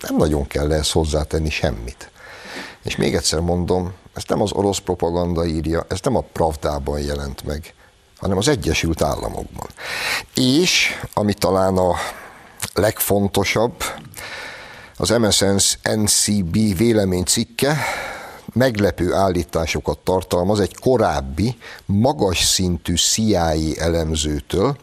Nem 0.00 0.16
nagyon 0.16 0.46
kell 0.46 0.72
ehhez 0.72 0.90
hozzátenni 0.90 1.50
semmit. 1.50 2.12
És 2.84 2.96
még 2.96 3.14
egyszer 3.14 3.40
mondom, 3.40 3.92
ezt 4.14 4.28
nem 4.28 4.40
az 4.40 4.52
orosz 4.52 4.78
propaganda 4.78 5.46
írja, 5.46 5.86
ez 5.88 6.00
nem 6.02 6.16
a 6.16 6.24
Pravdában 6.32 7.00
jelent 7.00 7.44
meg, 7.44 7.74
hanem 8.16 8.36
az 8.36 8.48
Egyesült 8.48 9.02
Államokban. 9.02 9.66
És, 10.34 10.90
ami 11.14 11.34
talán 11.34 11.76
a 11.76 11.94
legfontosabb, 12.74 13.82
az 14.96 15.08
MSNBC 15.08 16.26
véleménycikke 16.76 17.76
meglepő 18.52 19.14
állításokat 19.14 19.98
tartalmaz 19.98 20.60
egy 20.60 20.76
korábbi, 20.76 21.56
magas 21.86 22.44
szintű 22.44 22.94
CIA 22.96 23.52
elemzőtől, 23.76 24.76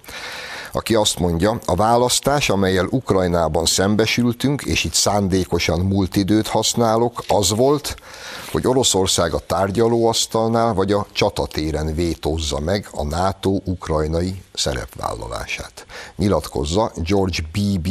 aki 0.72 0.96
azt 0.96 1.20
mondja, 1.20 1.60
a 1.66 1.76
választás, 1.76 2.50
amelyel 2.50 2.88
Ukrajnában 2.90 3.66
szembesültünk, 3.66 4.62
és 4.62 4.84
itt 4.84 4.94
szándékosan 4.94 5.80
múlt 5.80 6.16
időt 6.16 6.48
használok, 6.48 7.24
az 7.28 7.50
volt, 7.50 7.96
hogy 8.52 8.68
Oroszország 8.68 9.34
a 9.34 9.40
tárgyalóasztalnál 9.40 10.74
vagy 10.74 10.92
a 10.92 11.08
csatatéren 11.12 11.96
vétózza 11.96 12.60
meg 12.60 12.88
a 12.92 13.04
NATO 13.04 13.60
ukrajnai 13.64 14.42
szerepvállalását. 14.54 15.86
Nyilatkozza 16.16 16.92
George 16.96 17.40
B.B., 17.52 17.88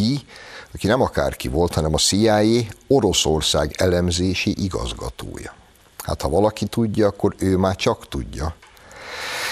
aki 0.74 0.86
nem 0.86 1.00
akárki 1.00 1.48
volt, 1.48 1.74
hanem 1.74 1.94
a 1.94 1.98
CIA 1.98 2.40
Oroszország 2.88 3.74
elemzési 3.78 4.54
igazgatója. 4.64 5.54
Hát 6.04 6.22
ha 6.22 6.28
valaki 6.28 6.66
tudja, 6.66 7.06
akkor 7.06 7.34
ő 7.38 7.56
már 7.56 7.76
csak 7.76 8.08
tudja. 8.08 8.54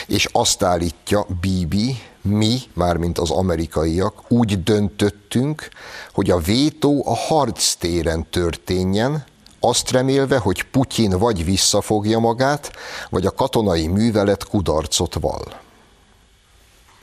És 0.06 0.28
azt 0.32 0.62
állítja 0.62 1.26
Bibi, 1.40 1.99
mi, 2.28 2.58
mármint 2.73 3.18
az 3.18 3.30
amerikaiak, 3.30 4.30
úgy 4.30 4.62
döntöttünk, 4.62 5.68
hogy 6.12 6.30
a 6.30 6.38
vétó 6.38 7.04
a 7.06 7.16
harctéren 7.16 8.30
történjen, 8.30 9.25
azt 9.61 9.90
remélve, 9.90 10.38
hogy 10.38 10.62
Putyin 10.62 11.11
vagy 11.11 11.44
visszafogja 11.44 12.18
magát, 12.18 12.73
vagy 13.11 13.26
a 13.26 13.30
katonai 13.30 13.87
művelet 13.87 14.44
kudarcot 14.44 15.14
val. 15.14 15.61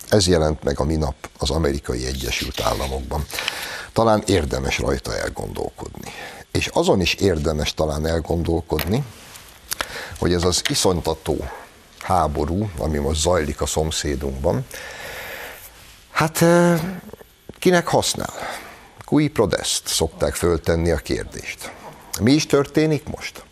Ez 0.09 0.27
jelent 0.27 0.63
meg 0.63 0.79
a 0.79 0.83
minap 0.83 1.15
az 1.37 1.49
amerikai 1.49 2.05
Egyesült 2.05 2.61
Államokban. 2.61 3.25
Talán 3.93 4.23
érdemes 4.25 4.79
rajta 4.79 5.17
elgondolkodni. 5.17 6.11
És 6.51 6.67
azon 6.67 7.01
is 7.01 7.13
érdemes 7.13 7.73
talán 7.73 8.07
elgondolkodni, 8.07 9.03
hogy 10.19 10.33
ez 10.33 10.43
az 10.43 10.61
iszonytató 10.69 11.49
háború, 11.99 12.69
ami 12.77 12.97
most 12.97 13.21
zajlik 13.21 13.61
a 13.61 13.65
szomszédunkban, 13.65 14.65
Hát 16.15 16.45
kinek 17.59 17.87
használ? 17.87 18.33
Kui 19.05 19.27
prodest 19.27 19.87
szokták 19.87 20.33
föltenni 20.35 20.91
a 20.91 20.97
kérdést. 20.97 21.71
Mi 22.21 22.31
is 22.31 22.45
történik 22.45 23.09
most? 23.09 23.43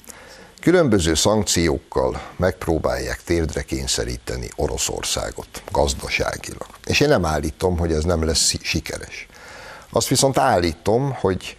Különböző 0.62 1.14
szankciókkal 1.14 2.22
megpróbálják 2.36 3.24
térdre 3.24 3.62
kényszeríteni 3.62 4.48
Oroszországot 4.56 5.64
gazdaságilag. 5.72 6.68
És 6.86 7.00
én 7.00 7.08
nem 7.08 7.26
állítom, 7.26 7.78
hogy 7.78 7.92
ez 7.92 8.04
nem 8.04 8.26
lesz 8.26 8.56
sikeres. 8.62 9.28
Azt 9.90 10.08
viszont 10.08 10.38
állítom, 10.38 11.12
hogy 11.20 11.58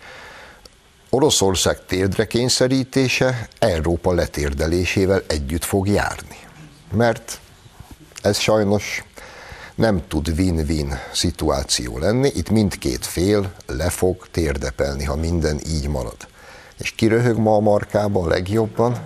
Oroszország 1.10 1.86
térdre 1.86 2.26
kényszerítése 2.26 3.48
Európa 3.58 4.12
letérdelésével 4.12 5.22
együtt 5.26 5.64
fog 5.64 5.88
járni. 5.88 6.38
Mert 6.92 7.40
ez 8.22 8.38
sajnos 8.38 9.04
nem 9.74 10.02
tud 10.08 10.28
win-win 10.28 10.98
szituáció 11.12 11.98
lenni, 11.98 12.30
itt 12.34 12.50
mindkét 12.50 13.06
fél 13.06 13.52
le 13.66 13.90
fog 13.90 14.26
térdepelni, 14.30 15.04
ha 15.04 15.16
minden 15.16 15.60
így 15.66 15.88
marad. 15.88 16.16
És 16.78 16.90
ki 16.90 17.06
röhög 17.06 17.38
ma 17.38 17.54
a 17.54 17.60
markába 17.60 18.22
a 18.22 18.28
legjobban? 18.28 19.02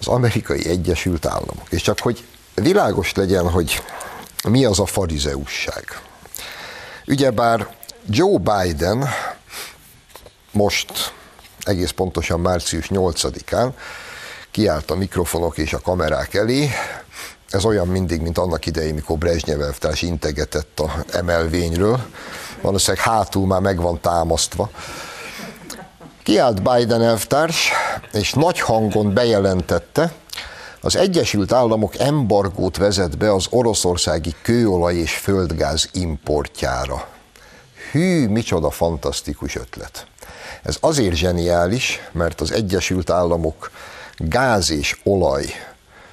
Az 0.00 0.06
amerikai 0.06 0.68
Egyesült 0.68 1.26
Államok. 1.26 1.66
És 1.68 1.82
csak 1.82 1.98
hogy 1.98 2.24
világos 2.54 3.14
legyen, 3.14 3.50
hogy 3.50 3.82
mi 4.48 4.64
az 4.64 4.80
a 4.80 4.86
farizeusság. 4.86 6.00
Ugyebár 7.06 7.74
Joe 8.06 8.38
Biden 8.38 9.08
most 10.52 11.14
egész 11.60 11.90
pontosan 11.90 12.40
március 12.40 12.86
8-án 12.90 13.70
kiállt 14.50 14.90
a 14.90 14.94
mikrofonok 14.94 15.58
és 15.58 15.72
a 15.72 15.80
kamerák 15.80 16.34
elé, 16.34 16.70
ez 17.50 17.64
olyan 17.64 17.86
mindig, 17.86 18.20
mint 18.20 18.38
annak 18.38 18.66
idején, 18.66 18.94
mikor 18.94 19.18
Brezsnyev 19.18 19.60
elvtárs 19.60 20.02
integetett 20.02 20.80
a 20.80 21.04
emelvényről, 21.12 22.00
valószínűleg 22.60 23.04
hátul 23.04 23.46
már 23.46 23.60
meg 23.60 23.80
van 23.80 24.00
támasztva. 24.00 24.70
Kiállt 26.22 26.62
Biden 26.62 27.02
elvtárs, 27.02 27.70
és 28.12 28.32
nagy 28.32 28.60
hangon 28.60 29.14
bejelentette, 29.14 30.12
az 30.80 30.96
Egyesült 30.96 31.52
Államok 31.52 31.98
embargót 31.98 32.76
vezet 32.76 33.18
be 33.18 33.32
az 33.32 33.46
oroszországi 33.50 34.34
kőolaj 34.42 34.94
és 34.94 35.16
földgáz 35.16 35.88
importjára. 35.92 37.08
Hű, 37.90 38.28
micsoda 38.28 38.70
fantasztikus 38.70 39.56
ötlet. 39.56 40.06
Ez 40.62 40.76
azért 40.80 41.14
zseniális, 41.14 42.00
mert 42.12 42.40
az 42.40 42.52
Egyesült 42.52 43.10
Államok 43.10 43.70
gáz 44.16 44.70
és 44.70 44.98
olaj 45.02 45.44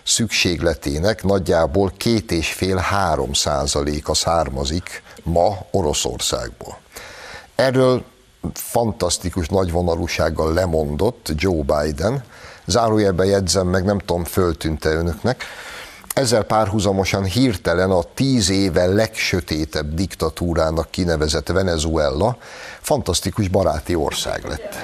szükségletének 0.03 1.24
nagyjából 1.24 1.93
két 1.98 2.31
és 2.31 2.53
fél 2.53 2.75
három 2.75 3.33
százaléka 3.33 4.13
származik 4.13 5.03
ma 5.24 5.57
Oroszországból. 5.72 6.77
Erről 7.55 8.03
fantasztikus 8.53 9.48
nagyvonalúsággal 9.48 10.53
lemondott 10.53 11.31
Joe 11.36 11.63
Biden, 11.63 12.24
zárójelben 12.65 13.25
jegyzem 13.25 13.67
meg, 13.67 13.86
nem 13.86 14.00
tudom, 14.00 14.24
föltűnte 14.24 14.89
önöknek, 14.89 15.43
ezzel 16.13 16.43
párhuzamosan 16.43 17.24
hirtelen 17.24 17.91
a 17.91 18.03
tíz 18.13 18.50
éve 18.50 18.86
legsötétebb 18.86 19.93
diktatúrának 19.93 20.91
kinevezett 20.91 21.48
Venezuela 21.48 22.38
fantasztikus 22.81 23.48
baráti 23.48 23.95
ország 23.95 24.45
lett. 24.45 24.75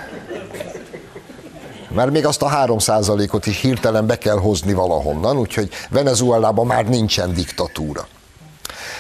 Mert 1.90 2.12
még 2.12 2.26
azt 2.26 2.42
a 2.42 2.50
3%-ot 2.50 3.46
is 3.46 3.62
hirtelen 3.62 4.06
be 4.06 4.18
kell 4.18 4.38
hozni 4.38 4.74
valahonnan, 4.74 5.38
úgyhogy 5.38 5.70
Venezuelában 5.90 6.66
már 6.66 6.86
nincsen 6.86 7.34
diktatúra. 7.34 8.08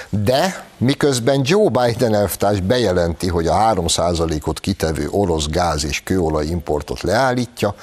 De 0.10 0.66
miközben 0.78 1.42
Joe 1.44 1.70
Biden 1.70 2.14
elvtárs 2.14 2.60
bejelenti, 2.60 3.28
hogy 3.28 3.48
a 3.48 3.54
3%-ot 3.54 4.60
kitevő 4.60 5.08
orosz 5.12 5.48
gáz 5.48 5.86
és 5.86 6.04
kőolaj 6.04 6.46
importot 6.46 7.02
leállítja, 7.02 7.76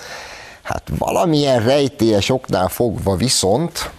hát 0.62 0.82
valamilyen 0.98 1.62
rejtélyes 1.62 2.30
oknál 2.30 2.68
fogva 2.68 3.16
viszont 3.16 3.90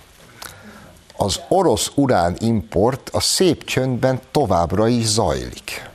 az 1.17 1.39
orosz 1.47 1.91
urán 1.95 2.35
import 2.39 3.09
a 3.09 3.19
szép 3.19 3.63
csöndben 3.63 4.19
továbbra 4.31 4.87
is 4.87 5.05
zajlik. 5.05 5.89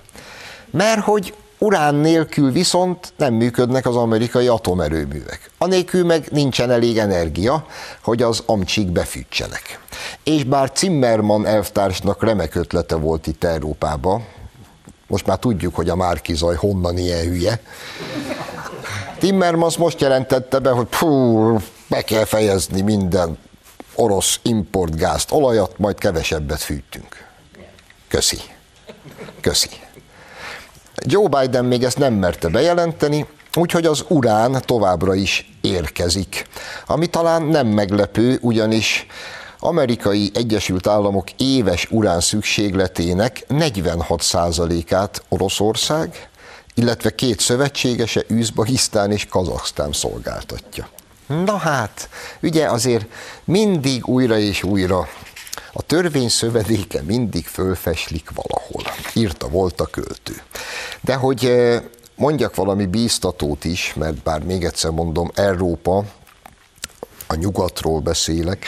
Mert 0.71 1.01
hogy 1.01 1.35
urán 1.63 1.95
nélkül 1.95 2.53
viszont 2.53 3.13
nem 3.17 3.35
működnek 3.35 3.87
az 3.87 3.97
amerikai 3.97 4.47
atomerőművek. 4.47 5.51
Anélkül 5.59 6.05
meg 6.05 6.29
nincsen 6.31 6.71
elég 6.71 6.99
energia, 6.99 7.67
hogy 8.03 8.23
az 8.23 8.43
amcsik 8.47 8.87
befűtsenek. 8.87 9.81
És 10.23 10.45
bár 10.45 10.71
Zimmermann 10.75 11.47
elvtársnak 11.47 12.23
remek 12.23 12.55
ötlete 12.55 12.95
volt 12.95 13.27
itt 13.27 13.45
Európában, 13.45 14.25
most 15.07 15.27
már 15.27 15.39
tudjuk, 15.39 15.75
hogy 15.75 15.89
a 15.89 15.97
Márkizaj 15.97 16.55
honnan 16.55 16.99
ilyen 16.99 17.25
hülye, 17.25 17.61
Timmermans 19.19 19.77
most 19.77 20.01
jelentette 20.01 20.59
be, 20.59 20.71
hogy 20.71 20.87
pú, 20.87 21.57
be 21.89 22.03
kell 22.03 22.25
fejezni 22.25 22.81
minden 22.81 23.39
orosz 23.95 24.41
importgázt, 24.43 25.33
olajat, 25.33 25.79
majd 25.79 25.99
kevesebbet 25.99 26.61
fűtünk. 26.61 27.27
Köszi. 28.09 28.39
Köszi. 29.41 29.69
Joe 31.05 31.29
Biden 31.29 31.65
még 31.65 31.83
ezt 31.85 31.99
nem 31.99 32.15
merte 32.15 32.49
bejelenteni, 32.49 33.27
úgyhogy 33.55 33.87
az 33.87 34.05
urán 34.09 34.63
továbbra 34.65 35.15
is 35.15 35.51
érkezik. 35.61 36.47
Ami 36.87 37.07
talán 37.07 37.43
nem 37.43 37.67
meglepő, 37.67 38.39
ugyanis 38.41 39.07
amerikai 39.59 40.31
Egyesült 40.35 40.87
Államok 40.87 41.31
éves 41.37 41.87
urán 41.91 42.21
szükségletének 42.21 43.45
46%-át 43.49 45.23
Oroszország, 45.29 46.29
illetve 46.75 47.15
két 47.15 47.41
szövetségese, 47.41 48.23
Üzbagisztán 48.29 49.13
és 49.13 49.27
Kazaksztán 49.27 49.93
szolgáltatja. 49.93 50.89
Na 51.45 51.57
hát, 51.57 52.09
ugye 52.43 52.67
azért 52.67 53.07
mindig 53.45 54.07
újra 54.07 54.39
és 54.39 54.63
újra 54.63 55.09
a 55.73 55.83
törvény 55.83 56.29
szövedéke 56.29 57.03
mindig 57.03 57.47
fölfeslik 57.47 58.31
valahol, 58.35 58.83
írta 59.15 59.49
volt 59.49 59.81
a 59.81 59.87
költő. 59.87 60.43
De 61.01 61.15
hogy 61.15 61.45
eh, 61.45 61.83
mondjak 62.15 62.55
valami 62.55 62.87
bíztatót 62.87 63.65
is, 63.65 63.95
mert 63.95 64.23
bár 64.23 64.43
még 64.43 64.65
egyszer 64.65 64.91
mondom, 64.91 65.31
Európa, 65.35 66.05
a 67.27 67.35
nyugatról 67.35 68.01
beszélek, 68.01 68.67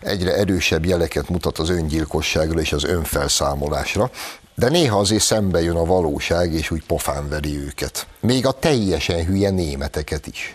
egyre 0.00 0.36
erősebb 0.36 0.84
jeleket 0.84 1.28
mutat 1.28 1.58
az 1.58 1.68
öngyilkosságra 1.68 2.60
és 2.60 2.72
az 2.72 2.84
önfelszámolásra, 2.84 4.10
de 4.54 4.68
néha 4.68 4.98
azért 4.98 5.22
szembe 5.22 5.62
jön 5.62 5.76
a 5.76 5.84
valóság, 5.84 6.52
és 6.52 6.70
úgy 6.70 6.84
pofán 6.86 7.28
veri 7.28 7.56
őket. 7.56 8.06
Még 8.20 8.46
a 8.46 8.52
teljesen 8.52 9.24
hülye 9.24 9.50
németeket 9.50 10.26
is. 10.26 10.54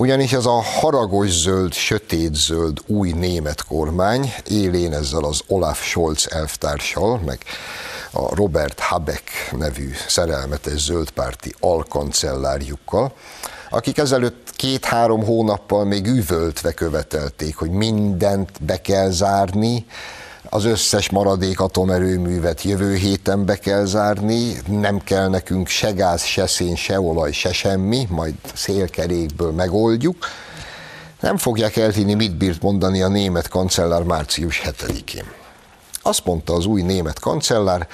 Ugyanis 0.00 0.32
ez 0.32 0.46
a 0.46 0.62
haragos 0.62 1.30
zöld, 1.30 1.72
sötét 1.72 2.34
zöld 2.34 2.78
új 2.86 3.12
német 3.12 3.64
kormány 3.64 4.32
élén 4.48 4.92
ezzel 4.92 5.24
az 5.24 5.40
Olaf 5.46 5.84
Scholz 5.84 6.26
elvtársal, 6.30 7.20
meg 7.24 7.38
a 8.12 8.34
Robert 8.34 8.80
Habeck 8.80 9.30
nevű 9.58 9.90
szerelmetes 10.08 10.80
zöldpárti 10.80 11.54
alkancellárjukkal, 11.58 13.12
akik 13.70 13.98
ezelőtt 13.98 14.52
két-három 14.56 15.24
hónappal 15.24 15.84
még 15.84 16.06
üvöltve 16.06 16.72
követelték, 16.72 17.56
hogy 17.56 17.70
mindent 17.70 18.62
be 18.62 18.80
kell 18.80 19.10
zárni, 19.10 19.86
az 20.52 20.64
összes 20.64 21.10
maradék 21.10 21.60
atomerőművet 21.60 22.62
jövő 22.62 22.94
héten 22.94 23.44
be 23.44 23.56
kell 23.56 23.84
zárni, 23.84 24.52
nem 24.66 24.98
kell 24.98 25.28
nekünk 25.28 25.68
se 25.68 25.90
gáz, 25.90 26.22
se 26.22 26.46
szén, 26.46 26.76
se 26.76 27.00
olaj, 27.00 27.32
se 27.32 27.52
semmi, 27.52 28.06
majd 28.08 28.34
szélkerékből 28.54 29.52
megoldjuk. 29.52 30.26
Nem 31.20 31.36
fogják 31.36 31.76
elhinni, 31.76 32.14
mit 32.14 32.36
bírt 32.36 32.62
mondani 32.62 33.02
a 33.02 33.08
német 33.08 33.48
kancellár 33.48 34.02
március 34.02 34.62
7-én. 34.64 35.24
Azt 36.02 36.24
mondta 36.24 36.54
az 36.54 36.66
új 36.66 36.82
német 36.82 37.18
kancellár, 37.18 37.88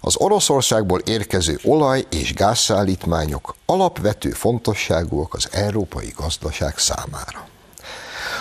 az 0.00 0.16
Oroszországból 0.16 0.98
érkező 0.98 1.58
olaj- 1.64 2.06
és 2.10 2.34
gázszállítmányok 2.34 3.54
alapvető 3.66 4.30
fontosságúak 4.30 5.34
az 5.34 5.48
európai 5.52 6.12
gazdaság 6.16 6.78
számára. 6.78 7.49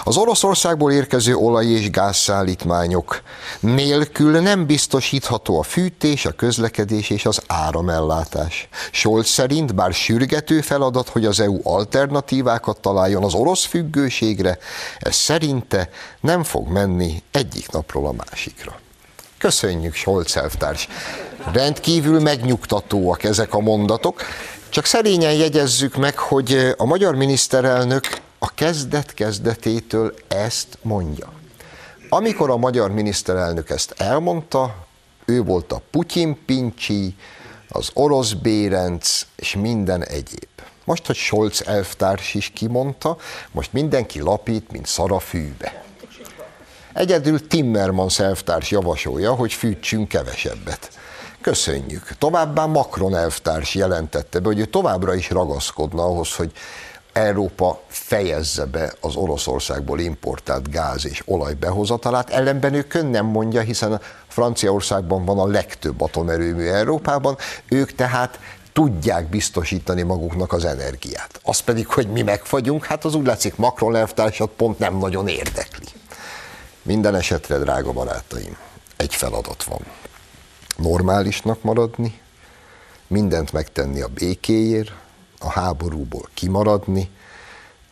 Az 0.04 0.18
Oroszországból 0.18 0.92
érkező 0.92 1.36
olaj- 1.36 1.66
és 1.66 1.90
gázszállítmányok 1.90 3.22
nélkül 3.60 4.40
nem 4.40 4.66
biztosítható 4.66 5.60
a 5.60 5.64
fűtés, 5.64 6.26
a 6.26 6.32
közlekedés 6.32 7.10
és 7.10 7.26
az 7.26 7.42
áramellátás. 7.48 8.68
Scholz 8.92 9.28
szerint 9.28 9.76
bár 9.76 9.94
sürgető 9.94 10.62
feladat, 10.62 11.10
hogy 11.10 11.26
az 11.26 11.40
EU 11.40 11.60
alternatívákat 11.64 12.80
találjon 12.80 13.24
az 13.24 13.34
orosz 13.34 13.66
függőségre, 13.66 14.58
ez 15.00 15.16
szerinte 15.16 15.90
nem 16.22 16.44
fog 16.44 16.68
menni 16.68 17.24
egyik 17.32 17.72
napról 17.72 18.08
a 18.08 18.14
másikra. 18.26 18.80
Köszönjük, 19.38 19.96
Scholz 19.96 20.38
elvtárs! 20.38 20.88
Rendkívül 21.52 22.20
megnyugtatóak 22.20 23.24
ezek 23.24 23.54
a 23.54 23.60
mondatok, 23.60 24.22
csak 24.70 24.86
szerényen 24.86 25.34
jegyezzük 25.34 25.96
meg, 25.96 26.18
hogy 26.18 26.74
a 26.78 26.86
magyar 26.86 27.16
miniszterelnök 27.16 28.08
a 28.40 28.54
kezdet 28.54 29.14
kezdetétől 29.14 30.14
ezt 30.28 30.78
mondja. 30.82 31.32
Amikor 32.10 32.50
a 32.50 32.58
magyar 32.58 32.92
miniszterelnök 32.92 33.70
ezt 33.70 33.94
elmondta, 33.98 34.88
ő 35.26 35.44
volt 35.44 35.72
a 35.72 35.82
Putyin 35.92 36.46
Pincsi, 36.46 37.16
az 37.70 37.90
orosz 37.94 38.32
Bérenc 38.32 39.26
és 39.36 39.56
minden 39.56 40.04
egyéb. 40.04 40.48
Most, 40.84 41.06
hogy 41.06 41.16
Scholz 41.16 41.64
elvtárs 41.68 42.34
is 42.34 42.52
kimondta, 42.56 43.18
most 43.52 43.74
mindenki 43.74 44.20
lapít, 44.20 44.72
mint 44.72 44.86
szar 44.86 45.12
a 45.12 45.20
fűbe. 45.20 45.84
Egyedül 46.94 47.48
Timmermans 47.48 48.20
elvtárs 48.20 48.72
javasolja, 48.72 49.34
hogy 49.34 49.54
fűtsünk 49.54 50.08
kevesebbet. 50.08 50.90
Köszönjük. 51.42 52.18
Továbbá 52.18 52.66
Macron 52.66 53.16
elvtárs 53.16 53.76
jelentette 53.76 54.40
be, 54.40 54.48
hogy 54.48 54.60
ő 54.60 54.66
továbbra 54.66 55.14
is 55.16 55.30
ragaszkodna 55.30 56.04
ahhoz, 56.04 56.36
hogy 56.36 56.52
Európa 57.20 57.82
fejezze 57.88 58.66
be 58.66 58.94
az 59.02 59.16
Oroszországból 59.16 60.00
importált 60.00 60.72
gáz 60.72 61.06
és 61.06 61.22
olaj 61.26 61.54
behozatalát, 61.54 62.30
ellenben 62.30 62.74
ő 62.74 62.84
könnyen 62.84 63.26
mondja, 63.26 63.62
hiszen 63.62 64.02
Franciaországban 64.28 65.26
van 65.26 65.40
a 65.40 65.48
legtöbb 65.48 66.02
atomerőmű 66.02 66.68
Európában, 66.68 67.38
ők 67.68 67.96
tehát 67.96 68.40
tudják 68.74 69.30
biztosítani 69.30 70.02
maguknak 70.02 70.54
az 70.54 70.66
energiát. 70.66 71.40
Az 71.44 71.60
pedig, 71.60 71.88
hogy 71.88 72.08
mi 72.08 72.22
megfagyunk, 72.22 72.86
hát 72.86 73.06
az 73.06 73.16
úgy 73.16 73.26
látszik 73.26 73.56
Macron 73.56 73.96
elvtársat 73.96 74.50
pont 74.50 74.80
nem 74.80 74.98
nagyon 74.98 75.28
érdekli. 75.28 75.86
Minden 76.82 77.16
esetre, 77.16 77.58
drága 77.58 77.92
barátaim, 77.92 78.58
egy 78.98 79.16
feladat 79.16 79.64
van. 79.64 79.82
Normálisnak 80.78 81.64
maradni, 81.64 82.20
mindent 83.08 83.52
megtenni 83.52 84.02
a 84.02 84.08
békéért, 84.08 84.92
a 85.40 85.50
háborúból 85.52 86.30
kimaradni, 86.34 87.10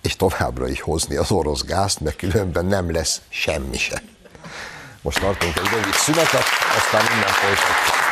és 0.02 0.16
továbbra 0.16 0.68
is 0.68 0.82
hozni 0.82 1.16
az 1.16 1.32
orosz 1.32 1.64
gázt, 1.64 2.00
mert 2.00 2.16
különben 2.16 2.66
nem 2.66 2.92
lesz 2.92 3.22
semmi 3.30 3.78
se. 3.78 4.02
Most 5.02 5.20
tartunk 5.20 5.58
egy 5.58 5.68
rövid 5.70 5.94
szünetet, 5.94 6.46
aztán 6.78 7.06
innen 7.16 7.28
folytatjuk. 7.28 8.07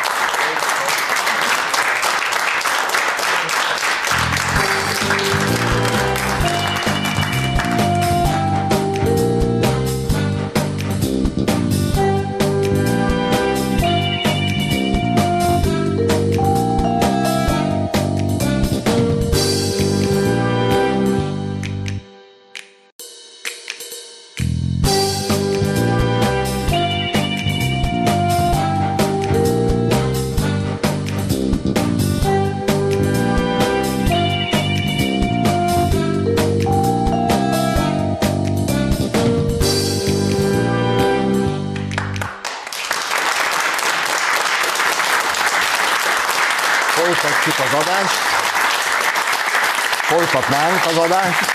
Folytatnánk 50.08 50.86
az 50.86 50.98
adást. 50.98 51.52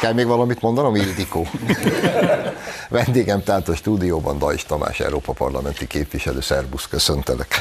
Kell 0.00 0.12
még 0.12 0.26
valamit 0.26 0.60
mondanom, 0.60 0.94
Ildikó? 0.94 1.46
Vendégem 2.88 3.42
tehát 3.42 3.68
a 3.68 3.74
stúdióban 3.74 4.38
Dajs 4.38 4.64
Tamás, 4.64 5.00
Európa 5.00 5.32
Parlamenti 5.32 5.86
képviselő, 5.86 6.40
szervusz, 6.40 6.86
köszöntelek. 6.88 7.54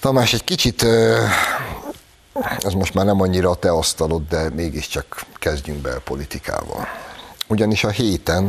Tamás, 0.00 0.32
egy 0.32 0.44
kicsit, 0.44 0.82
ez 2.58 2.72
most 2.72 2.94
már 2.94 3.04
nem 3.04 3.20
annyira 3.20 3.50
a 3.50 3.54
te 3.54 3.70
asztalod, 3.70 4.22
de 4.28 4.50
mégiscsak 4.50 5.24
kezdjünk 5.34 5.80
be 5.80 5.90
a 5.90 6.00
politikával. 6.04 6.88
Ugyanis 7.46 7.84
a 7.84 7.90
héten, 7.90 8.48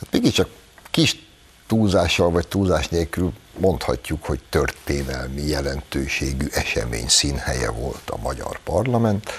hát 0.00 0.08
mégiscsak 0.10 0.48
kis 0.90 1.31
túlzással 1.72 2.30
vagy 2.30 2.48
túlzás 2.48 2.88
nélkül 2.88 3.32
mondhatjuk, 3.58 4.24
hogy 4.24 4.40
történelmi 4.50 5.42
jelentőségű 5.42 6.46
esemény 6.50 7.08
színhelye 7.08 7.70
volt 7.70 8.10
a 8.10 8.16
magyar 8.16 8.58
parlament, 8.64 9.30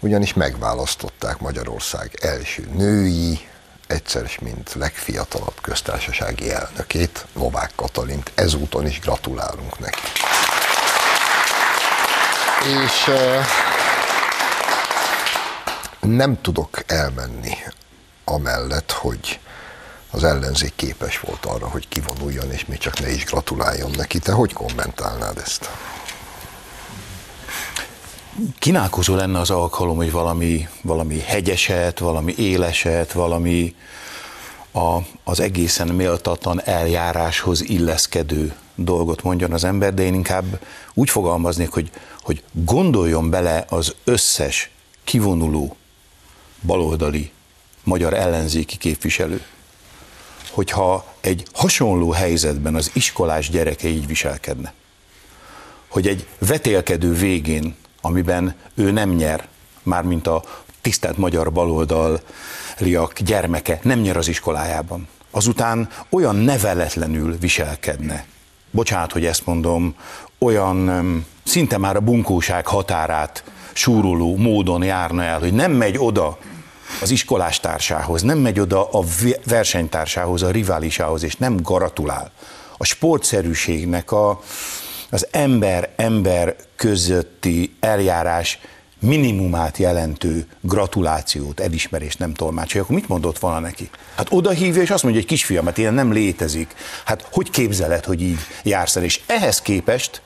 ugyanis 0.00 0.34
megválasztották 0.34 1.38
Magyarország 1.38 2.10
első 2.22 2.68
női, 2.74 3.48
egyszer 3.86 4.30
mint 4.40 4.74
legfiatalabb 4.74 5.60
köztársasági 5.60 6.52
elnökét, 6.52 7.26
Novák 7.32 7.72
Katalint. 7.74 8.32
Ezúton 8.34 8.86
is 8.86 9.00
gratulálunk 9.00 9.78
neki. 9.78 10.02
És 12.84 13.10
nem 16.00 16.40
tudok 16.40 16.82
elmenni 16.86 17.52
amellett, 18.24 18.90
hogy 18.90 19.40
az 20.10 20.24
ellenzék 20.24 20.72
képes 20.76 21.20
volt 21.20 21.44
arra, 21.44 21.68
hogy 21.68 21.88
kivonuljon, 21.88 22.52
és 22.52 22.64
még 22.64 22.78
csak 22.78 23.00
ne 23.00 23.10
is 23.10 23.24
gratuláljon 23.24 23.90
neki. 23.96 24.18
Te 24.18 24.32
hogy 24.32 24.52
kommentálnád 24.52 25.38
ezt? 25.38 25.70
Kínálkozó 28.58 29.14
lenne 29.14 29.38
az 29.38 29.50
alkalom, 29.50 29.96
hogy 29.96 30.10
valami, 30.10 30.68
valami 30.82 31.18
hegyeset, 31.18 31.98
valami 31.98 32.34
éleset, 32.36 33.12
valami 33.12 33.74
a, 34.72 34.98
az 35.24 35.40
egészen 35.40 35.88
méltatlan 35.88 36.62
eljáráshoz 36.64 37.60
illeszkedő 37.60 38.54
dolgot 38.74 39.22
mondjon 39.22 39.52
az 39.52 39.64
ember, 39.64 39.94
de 39.94 40.02
én 40.02 40.14
inkább 40.14 40.60
úgy 40.94 41.10
fogalmaznék, 41.10 41.70
hogy, 41.70 41.90
hogy 42.22 42.42
gondoljon 42.52 43.30
bele 43.30 43.64
az 43.68 43.94
összes 44.04 44.70
kivonuló 45.04 45.76
baloldali 46.62 47.30
magyar 47.84 48.14
ellenzéki 48.14 48.76
képviselő 48.76 49.44
hogyha 50.56 51.04
egy 51.20 51.46
hasonló 51.52 52.10
helyzetben 52.10 52.74
az 52.74 52.90
iskolás 52.92 53.50
gyereke 53.50 53.88
így 53.88 54.06
viselkedne, 54.06 54.72
hogy 55.88 56.06
egy 56.06 56.26
vetélkedő 56.38 57.12
végén, 57.12 57.74
amiben 58.00 58.54
ő 58.74 58.90
nem 58.90 59.10
nyer, 59.10 59.48
mármint 59.82 60.26
a 60.26 60.42
tisztelt 60.80 61.16
magyar 61.16 61.52
baloldaliak 61.52 63.18
gyermeke 63.18 63.78
nem 63.82 63.98
nyer 63.98 64.16
az 64.16 64.28
iskolájában, 64.28 65.08
azután 65.30 65.88
olyan 66.08 66.36
neveletlenül 66.36 67.38
viselkedne, 67.38 68.26
bocsánat, 68.70 69.12
hogy 69.12 69.24
ezt 69.24 69.46
mondom, 69.46 69.94
olyan 70.38 71.24
szinte 71.44 71.78
már 71.78 71.96
a 71.96 72.00
bunkóság 72.00 72.66
határát 72.66 73.44
súroló 73.72 74.36
módon 74.36 74.82
járna 74.82 75.22
el, 75.22 75.38
hogy 75.38 75.52
nem 75.52 75.72
megy 75.72 75.96
oda 75.98 76.38
az 77.00 77.10
iskolás 77.10 77.60
társához, 77.60 78.22
nem 78.22 78.38
megy 78.38 78.60
oda 78.60 78.90
a 78.90 79.04
versenytársához, 79.44 80.42
a 80.42 80.50
riválisához, 80.50 81.22
és 81.22 81.36
nem 81.36 81.56
gratulál. 81.56 82.30
A 82.76 82.84
sportszerűségnek 82.84 84.12
a, 84.12 84.40
az 85.10 85.26
ember-ember 85.30 86.56
közötti 86.76 87.76
eljárás 87.80 88.58
minimumát 89.00 89.76
jelentő 89.76 90.46
gratulációt, 90.60 91.60
elismerést 91.60 92.18
nem 92.18 92.34
tolmácsolja, 92.34 92.82
akkor 92.82 92.96
mit 92.96 93.08
mondott 93.08 93.38
volna 93.38 93.58
neki? 93.58 93.90
Hát 94.16 94.26
oda 94.30 94.50
hívja, 94.50 94.82
és 94.82 94.90
azt 94.90 95.02
mondja, 95.02 95.20
hogy 95.20 95.30
kisfiam, 95.30 95.64
hát 95.64 95.78
ilyen 95.78 95.94
nem 95.94 96.12
létezik. 96.12 96.74
Hát 97.04 97.28
hogy 97.30 97.50
képzeled, 97.50 98.04
hogy 98.04 98.22
így 98.22 98.38
jársz 98.62 98.96
el? 98.96 99.04
És 99.04 99.20
ehhez 99.26 99.60
képest, 99.60 100.22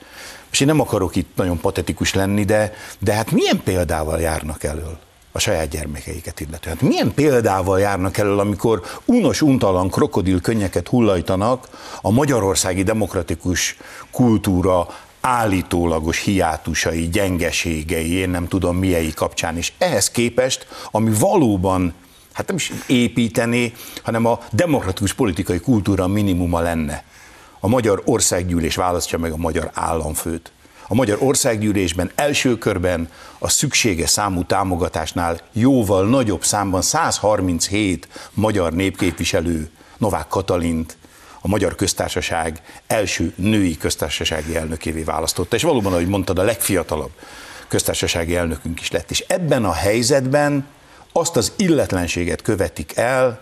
és 0.51 0.61
én 0.61 0.67
nem 0.67 0.81
akarok 0.81 1.17
itt 1.17 1.37
nagyon 1.37 1.61
patetikus 1.61 2.15
lenni, 2.15 2.45
de, 2.45 2.73
de 2.99 3.15
hát 3.15 3.31
milyen 3.31 3.61
példával 3.65 4.21
járnak 4.21 4.65
elől? 4.65 4.99
A 5.33 5.39
saját 5.39 5.69
gyermekeiket 5.69 6.41
illetően. 6.41 6.77
Hát 6.77 6.89
milyen 6.89 7.15
példával 7.15 7.81
járnak 7.81 8.19
elől, 8.19 8.39
amikor 8.39 8.83
unos, 9.05 9.43
untalan 9.43 9.91
krokodil 9.91 10.41
könnyeket 10.41 10.89
hullajtanak 10.89 11.69
a 12.03 12.11
magyarországi 12.11 12.83
demokratikus 12.83 13.77
kultúra 14.11 14.89
állítólagos 15.21 16.19
hiátusai, 16.19 17.09
gyengeségei, 17.09 18.13
én 18.13 18.31
nem 18.31 18.49
tudom 18.49 18.77
miei 18.77 19.13
kapcsán 19.13 19.57
is. 19.57 19.73
Ehhez 19.79 20.11
képest, 20.11 20.67
ami 20.91 21.11
valóban, 21.19 21.95
hát 22.33 22.47
nem 22.47 22.57
is 22.57 22.73
építené, 22.87 23.73
hanem 24.03 24.25
a 24.25 24.41
demokratikus 24.53 25.15
politikai 25.15 25.61
kultúra 25.61 26.07
minimuma 26.07 26.61
lenne. 26.61 27.05
A 27.61 27.69
magyar 27.69 28.03
országgyűlés 28.05 28.75
választja 28.75 29.19
meg 29.19 29.33
a 29.33 29.37
magyar 29.37 29.71
államfőt 29.75 30.53
a 30.93 30.95
Magyar 30.95 31.19
Országgyűlésben 31.21 32.11
első 32.15 32.59
körben 32.59 33.09
a 33.39 33.49
szükséges 33.49 34.11
számú 34.11 34.45
támogatásnál 34.45 35.41
jóval 35.53 36.09
nagyobb 36.09 36.45
számban 36.45 36.83
137 36.83 38.09
magyar 38.35 38.73
népképviselő 38.73 39.71
Novák 39.99 40.29
Katalint 40.29 40.97
a 41.41 41.49
Magyar 41.49 41.75
Köztársaság 41.75 42.63
első 42.87 43.33
női 43.37 43.77
köztársasági 43.77 44.57
elnökévé 44.57 45.03
választotta, 45.03 45.57
és 45.57 45.63
valóban, 45.63 45.93
ahogy 45.93 46.09
mondtad, 46.09 46.39
a 46.39 46.43
legfiatalabb 46.43 47.13
köztársasági 47.69 48.37
elnökünk 48.37 48.81
is 48.81 48.91
lett. 48.91 49.11
És 49.11 49.25
ebben 49.29 49.65
a 49.65 49.73
helyzetben 49.73 50.67
azt 51.13 51.37
az 51.37 51.53
illetlenséget 51.57 52.43
követik 52.43 52.97
el, 52.97 53.41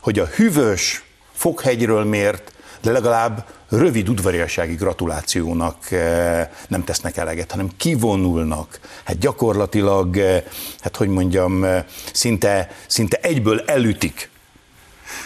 hogy 0.00 0.18
a 0.18 0.26
hűvös, 0.26 1.04
foghegyről 1.32 2.04
mért, 2.04 2.52
de 2.80 2.92
legalább 2.92 3.44
rövid 3.70 4.08
udvariassági 4.08 4.74
gratulációnak 4.74 5.90
eh, 5.90 6.48
nem 6.68 6.84
tesznek 6.84 7.16
eleget, 7.16 7.50
hanem 7.50 7.70
kivonulnak. 7.76 8.80
Hát 9.04 9.18
gyakorlatilag, 9.18 10.16
eh, 10.16 10.42
hát 10.80 10.96
hogy 10.96 11.08
mondjam, 11.08 11.64
eh, 11.64 11.84
szinte, 12.12 12.70
szinte 12.86 13.18
egyből 13.22 13.60
elütik 13.60 14.28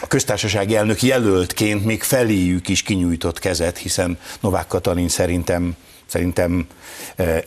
a 0.01 0.07
köztársasági 0.07 0.75
elnök 0.75 1.01
jelöltként 1.01 1.85
még 1.85 2.03
feléjük 2.03 2.67
is 2.67 2.81
kinyújtott 2.81 3.39
kezet, 3.39 3.77
hiszen 3.77 4.17
Novák 4.39 4.67
Katalin 4.67 5.09
szerintem 5.09 5.75
szerintem 6.05 6.67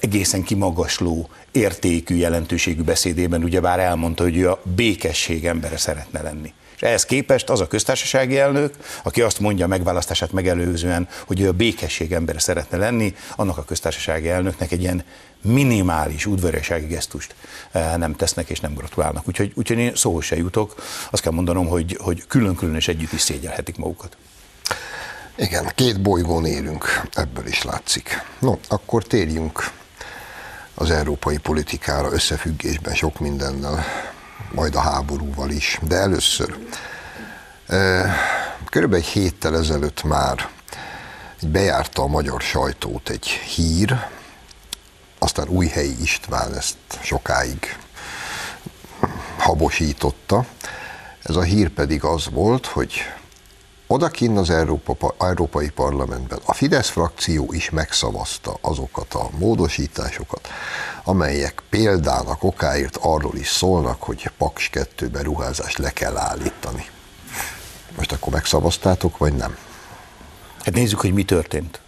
egészen 0.00 0.42
kimagasló 0.42 1.28
értékű, 1.52 2.14
jelentőségű 2.14 2.82
beszédében 2.82 3.44
ugyebár 3.44 3.78
elmondta, 3.78 4.22
hogy 4.22 4.36
ő 4.36 4.50
a 4.50 4.60
békesség 4.74 5.46
embere 5.46 5.76
szeretne 5.76 6.22
lenni. 6.22 6.52
És 6.78 6.84
ehhez 6.84 7.04
képest 7.04 7.50
az 7.50 7.60
a 7.60 7.66
köztársasági 7.66 8.38
elnök, 8.38 8.74
aki 9.02 9.22
azt 9.22 9.40
mondja 9.40 9.66
megválasztását 9.66 10.32
megelőzően, 10.32 11.08
hogy 11.26 11.40
ő 11.40 11.48
a 11.48 11.52
békesség 11.52 12.12
embere 12.12 12.38
szeretne 12.38 12.78
lenni, 12.78 13.14
annak 13.36 13.58
a 13.58 13.64
köztársasági 13.64 14.28
elnöknek 14.28 14.72
egy 14.72 14.80
ilyen 14.80 15.04
minimális 15.42 16.26
udvariasági 16.26 16.86
gesztust 16.86 17.34
eh, 17.72 17.96
nem 17.96 18.14
tesznek 18.14 18.48
és 18.48 18.60
nem 18.60 18.74
gratulálnak. 18.74 19.28
Úgyhogy, 19.28 19.52
úgyhogy 19.54 19.78
én 19.78 19.94
szóhoz 19.94 20.24
se 20.24 20.36
jutok. 20.36 20.74
Azt 21.10 21.22
kell 21.22 21.32
mondanom, 21.32 21.66
hogy, 21.66 21.96
hogy 22.00 22.26
külön-külön 22.26 22.74
és 22.74 22.88
együtt 22.88 23.12
is 23.12 23.20
szégyelhetik 23.20 23.76
magukat. 23.76 24.16
Igen, 25.36 25.72
két 25.74 26.00
bolygón 26.00 26.44
élünk, 26.44 27.02
ebből 27.12 27.46
is 27.46 27.62
látszik. 27.62 28.24
No, 28.38 28.54
akkor 28.68 29.02
térjünk 29.02 29.70
az 30.74 30.90
európai 30.90 31.38
politikára 31.38 32.12
összefüggésben 32.12 32.94
sok 32.94 33.18
mindennel 33.18 33.84
majd 34.52 34.74
a 34.74 34.80
háborúval 34.80 35.50
is. 35.50 35.78
De 35.82 35.96
először, 35.96 36.56
körülbelül 38.70 39.04
egy 39.04 39.10
héttel 39.10 39.56
ezelőtt 39.56 40.02
már 40.02 40.48
bejárta 41.42 42.02
a 42.02 42.06
magyar 42.06 42.40
sajtót 42.40 43.08
egy 43.08 43.26
hír, 43.26 44.06
aztán 45.18 45.48
Újhelyi 45.48 46.02
István 46.02 46.54
ezt 46.54 46.76
sokáig 47.02 47.76
habosította. 49.38 50.44
Ez 51.22 51.36
a 51.36 51.42
hír 51.42 51.68
pedig 51.68 52.04
az 52.04 52.28
volt, 52.30 52.66
hogy 52.66 52.92
odakinn 53.88 54.36
az 54.36 54.50
Európa, 54.50 55.14
Európai 55.18 55.70
Parlamentben 55.70 56.38
a 56.44 56.52
Fidesz 56.52 56.88
frakció 56.88 57.52
is 57.52 57.70
megszavazta 57.70 58.58
azokat 58.60 59.14
a 59.14 59.28
módosításokat, 59.38 60.48
amelyek 61.04 61.62
példának 61.70 62.42
okáért 62.42 62.98
arról 63.00 63.36
is 63.36 63.48
szólnak, 63.48 64.02
hogy 64.02 64.30
Paks 64.38 64.70
2 64.70 65.08
beruházást 65.08 65.78
le 65.78 65.90
kell 65.90 66.16
állítani. 66.16 66.86
Most 67.96 68.12
akkor 68.12 68.32
megszavaztátok, 68.32 69.18
vagy 69.18 69.34
nem? 69.34 69.56
Hát 70.64 70.74
nézzük, 70.74 71.00
hogy 71.00 71.12
mi 71.12 71.24
történt. 71.24 71.80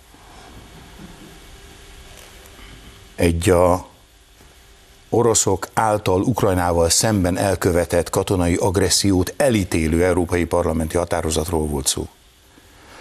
Egy 3.14 3.50
a 3.50 3.89
oroszok 5.10 5.68
által 5.74 6.20
Ukrajnával 6.20 6.88
szemben 6.88 7.36
elkövetett 7.36 8.10
katonai 8.10 8.54
agressziót 8.54 9.34
elítélő 9.36 10.04
európai 10.04 10.44
parlamenti 10.44 10.96
határozatról 10.96 11.66
volt 11.66 11.86
szó. 11.86 12.08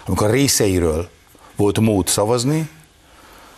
Amikor 0.06 0.26
a 0.26 0.30
részeiről 0.30 1.08
volt 1.56 1.80
mód 1.80 2.08
szavazni, 2.08 2.70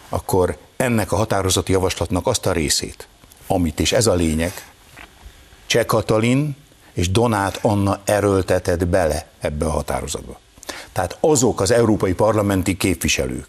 akkor 0.09 0.57
ennek 0.77 1.13
a 1.13 1.17
határozati 1.17 1.73
javaslatnak 1.73 2.27
azt 2.27 2.47
a 2.47 2.53
részét, 2.53 3.09
amit, 3.47 3.81
és 3.81 3.93
ez 3.93 4.07
a 4.07 4.15
lényeg, 4.15 4.53
Cseh 5.67 5.85
Katalin 5.85 6.57
és 6.93 7.11
Donát 7.11 7.59
Anna 7.63 8.01
erőltetett 8.05 8.87
bele 8.87 9.27
ebbe 9.41 9.67
a 9.67 9.71
határozatba. 9.71 10.39
Tehát 10.93 11.17
azok 11.21 11.61
az 11.61 11.71
európai 11.71 12.13
parlamenti 12.13 12.77
képviselők, 12.77 13.49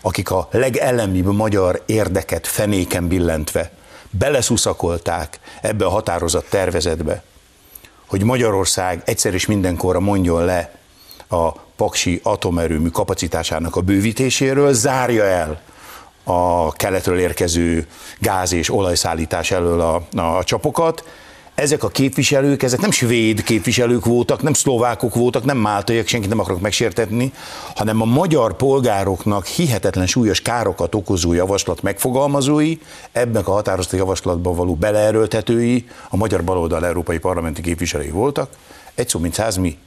akik 0.00 0.30
a 0.30 0.48
legelemibb 0.50 1.26
magyar 1.32 1.82
érdeket 1.86 2.46
fenéken 2.46 3.08
billentve 3.08 3.72
beleszuszakolták 4.18 5.40
ebbe 5.60 5.84
a 5.84 5.90
határozat 5.90 6.44
tervezetbe, 6.48 7.22
hogy 8.06 8.22
Magyarország 8.22 9.02
egyszer 9.04 9.34
és 9.34 9.46
mindenkorra 9.46 10.00
mondjon 10.00 10.44
le 10.44 10.74
a 11.28 11.52
paksi 11.52 12.20
atomerőmű 12.22 12.88
kapacitásának 12.88 13.76
a 13.76 13.80
bővítéséről, 13.80 14.72
zárja 14.72 15.24
el 15.24 15.60
a 16.24 16.72
keletről 16.72 17.18
érkező 17.18 17.86
gáz 18.18 18.52
és 18.52 18.70
olajszállítás 18.70 19.50
elől 19.50 19.80
a, 19.80 20.20
a 20.20 20.44
csapokat, 20.44 21.04
ezek 21.54 21.82
a 21.84 21.88
képviselők, 21.88 22.62
ezek 22.62 22.80
nem 22.80 22.90
svéd 22.90 23.42
képviselők 23.42 24.04
voltak, 24.04 24.42
nem 24.42 24.52
szlovákok 24.52 25.14
voltak, 25.14 25.44
nem 25.44 25.56
máltaiak, 25.56 26.06
senkit 26.06 26.28
nem 26.28 26.38
akarok 26.38 26.60
megsértetni, 26.60 27.32
hanem 27.74 28.00
a 28.00 28.04
magyar 28.04 28.56
polgároknak 28.56 29.46
hihetetlen 29.46 30.06
súlyos 30.06 30.40
károkat 30.40 30.94
okozó 30.94 31.32
javaslat 31.32 31.82
megfogalmazói, 31.82 32.78
ebben 33.12 33.42
a 33.42 33.50
határozati 33.50 33.96
javaslatban 33.96 34.54
való 34.54 34.74
beleerőltetői, 34.74 35.88
a 36.08 36.16
magyar 36.16 36.44
baloldal 36.44 36.86
európai 36.86 37.18
parlamenti 37.18 37.62
képviselői 37.62 38.10
voltak. 38.10 38.50
Egy 38.94 39.08
szó 39.08 39.18
mint 39.18 39.34
száz, 39.34 39.56
mi 39.56 39.78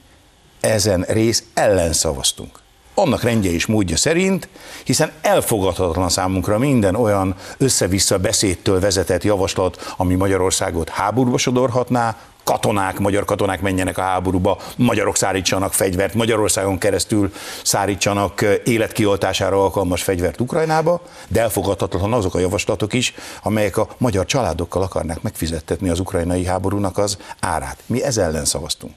ezen 0.60 1.04
rész 1.08 1.44
ellen 1.54 1.92
szavaztunk 1.92 2.64
annak 2.98 3.22
rendje 3.22 3.50
és 3.52 3.66
módja 3.66 3.96
szerint, 3.96 4.48
hiszen 4.84 5.10
elfogadhatatlan 5.20 6.08
számunkra 6.08 6.58
minden 6.58 6.94
olyan 6.94 7.34
össze-vissza 7.58 8.18
beszédtől 8.18 8.80
vezetett 8.80 9.22
javaslat, 9.22 9.94
ami 9.96 10.14
Magyarországot 10.14 10.88
háborúba 10.88 11.38
sodorhatná, 11.38 12.16
katonák, 12.44 12.98
magyar 12.98 13.24
katonák 13.24 13.60
menjenek 13.60 13.98
a 13.98 14.02
háborúba, 14.02 14.58
magyarok 14.76 15.16
szárítsanak 15.16 15.72
fegyvert, 15.72 16.14
Magyarországon 16.14 16.78
keresztül 16.78 17.32
szárítsanak 17.62 18.44
életkioltására 18.64 19.62
alkalmas 19.62 20.02
fegyvert 20.02 20.40
Ukrajnába, 20.40 21.02
de 21.28 21.40
elfogadhatatlan 21.40 22.12
azok 22.12 22.34
a 22.34 22.38
javaslatok 22.38 22.92
is, 22.92 23.14
amelyek 23.42 23.76
a 23.76 23.88
magyar 23.98 24.26
családokkal 24.26 24.82
akarnák 24.82 25.22
megfizettetni 25.22 25.88
az 25.88 26.00
ukrajnai 26.00 26.44
háborúnak 26.44 26.98
az 26.98 27.18
árát. 27.40 27.78
Mi 27.86 28.02
ez 28.02 28.16
ellen 28.16 28.44
szavaztunk. 28.44 28.96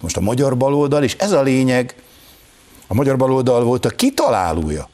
Most 0.00 0.16
a 0.16 0.20
magyar 0.20 0.56
baloldal, 0.56 1.02
és 1.02 1.16
ez 1.18 1.32
a 1.32 1.42
lényeg, 1.42 1.94
a 2.86 2.94
magyar 2.94 3.16
baloldal 3.16 3.64
volt 3.64 3.84
a 3.84 3.90
kitalálója 3.90 4.88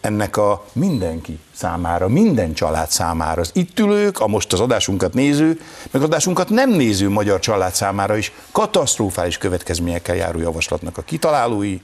ennek 0.00 0.36
a 0.36 0.64
mindenki 0.72 1.38
számára, 1.54 2.08
minden 2.08 2.54
család 2.54 2.90
számára, 2.90 3.40
az 3.40 3.50
itt 3.52 3.78
ülők, 3.78 4.20
a 4.20 4.26
most 4.26 4.52
az 4.52 4.60
adásunkat 4.60 5.14
néző, 5.14 5.60
meg 5.90 6.02
adásunkat 6.02 6.48
nem 6.48 6.70
néző 6.70 7.08
magyar 7.08 7.40
család 7.40 7.74
számára 7.74 8.16
is 8.16 8.32
katasztrofális 8.52 9.38
következményekkel 9.38 10.16
járó 10.16 10.38
javaslatnak 10.38 10.98
a 10.98 11.02
kitalálói, 11.02 11.80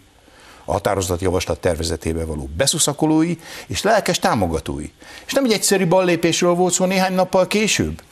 a 0.65 0.73
határozat 0.73 1.21
javaslat 1.21 1.61
tervezetébe 1.61 2.25
való 2.25 2.49
beszuszakolói 2.57 3.37
és 3.67 3.83
lelkes 3.83 4.19
támogatói. 4.19 4.91
És 5.27 5.33
nem 5.33 5.45
egy 5.45 5.53
egyszerű 5.53 5.87
ballépésről 5.87 6.55
volt 6.55 6.73
szó 6.73 6.85
néhány 6.85 7.15
nappal 7.15 7.47
később. 7.47 8.03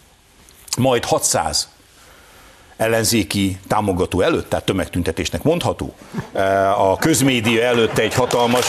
Majd 0.78 1.04
600 1.04 1.68
ellenzéki 2.82 3.58
támogató 3.66 4.20
előtt, 4.20 4.48
tehát 4.48 4.64
tömegtüntetésnek 4.64 5.42
mondható, 5.42 5.94
e, 6.32 6.70
a 6.70 6.96
közmédia 6.96 7.62
előtt 7.62 7.98
egy 7.98 8.14
hatalmas 8.14 8.66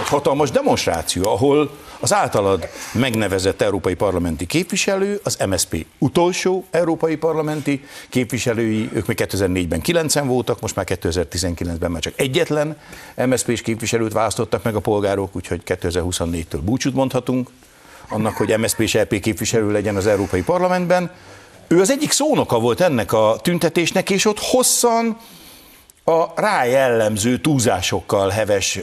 egy 0.00 0.08
hatalmas 0.08 0.50
demonstráció, 0.50 1.28
ahol 1.28 1.70
az 2.00 2.12
általad 2.12 2.68
megnevezett 2.92 3.62
európai 3.62 3.94
parlamenti 3.94 4.46
képviselő, 4.46 5.20
az 5.22 5.38
MSP 5.48 5.86
utolsó 5.98 6.64
európai 6.70 7.16
parlamenti 7.16 7.84
képviselői, 8.08 8.90
ők 8.92 9.06
még 9.06 9.20
2004-ben 9.20 9.80
9 9.80 10.14
voltak, 10.18 10.60
most 10.60 10.76
már 10.76 10.86
2019-ben 10.88 11.90
már 11.90 12.00
csak 12.00 12.12
egyetlen 12.16 12.76
MSP-s 13.26 13.62
képviselőt 13.62 14.12
választottak 14.12 14.62
meg 14.62 14.74
a 14.74 14.80
polgárok, 14.80 15.36
úgyhogy 15.36 15.62
2024-től 15.66 16.60
búcsút 16.62 16.94
mondhatunk 16.94 17.48
annak, 18.08 18.36
hogy 18.36 18.58
MSZP 18.58 18.80
és 18.80 18.94
EP 18.94 19.20
képviselő 19.20 19.72
legyen 19.72 19.96
az 19.96 20.06
Európai 20.06 20.42
Parlamentben. 20.42 21.10
Ő 21.68 21.80
az 21.80 21.90
egyik 21.90 22.10
szónoka 22.10 22.58
volt 22.58 22.80
ennek 22.80 23.12
a 23.12 23.36
tüntetésnek, 23.42 24.10
és 24.10 24.24
ott 24.24 24.38
hosszan 24.38 25.16
a 26.04 26.40
rá 26.40 26.64
jellemző 26.64 27.38
túlzásokkal 27.38 28.28
heves 28.28 28.80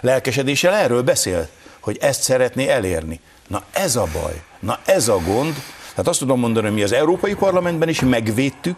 lelkesedéssel 0.00 0.74
erről 0.74 1.02
beszél, 1.02 1.48
hogy 1.80 1.98
ezt 2.00 2.22
szeretné 2.22 2.68
elérni. 2.68 3.20
Na 3.48 3.62
ez 3.72 3.96
a 3.96 4.06
baj, 4.12 4.42
na 4.60 4.78
ez 4.84 5.08
a 5.08 5.18
gond. 5.26 5.54
Tehát 5.90 6.08
azt 6.08 6.18
tudom 6.18 6.40
mondani, 6.40 6.66
hogy 6.66 6.74
mi 6.74 6.82
az 6.82 6.92
Európai 6.92 7.34
Parlamentben 7.34 7.88
is 7.88 8.00
megvédtük 8.00 8.76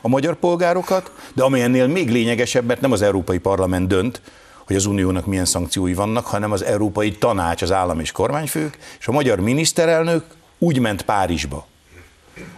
a 0.00 0.08
magyar 0.08 0.34
polgárokat, 0.34 1.10
de 1.34 1.42
ami 1.42 1.60
ennél 1.60 1.86
még 1.86 2.10
lényegesebb, 2.10 2.64
mert 2.64 2.80
nem 2.80 2.92
az 2.92 3.02
Európai 3.02 3.38
Parlament 3.38 3.88
dönt, 3.88 4.20
hogy 4.66 4.76
az 4.76 4.86
uniónak 4.86 5.26
milyen 5.26 5.44
szankciói 5.44 5.94
vannak, 5.94 6.26
hanem 6.26 6.52
az 6.52 6.64
Európai 6.64 7.12
Tanács, 7.12 7.62
az 7.62 7.72
állam 7.72 8.00
és 8.00 8.12
kormányfők, 8.12 8.78
és 8.98 9.06
a 9.06 9.12
magyar 9.12 9.40
miniszterelnök 9.40 10.24
úgy 10.58 10.78
ment 10.78 11.02
Párizsba 11.02 11.66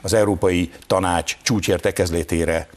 az 0.03 0.13
Európai 0.13 0.71
Tanács 0.87 1.37
csúcsértekezlétére, 1.43 2.69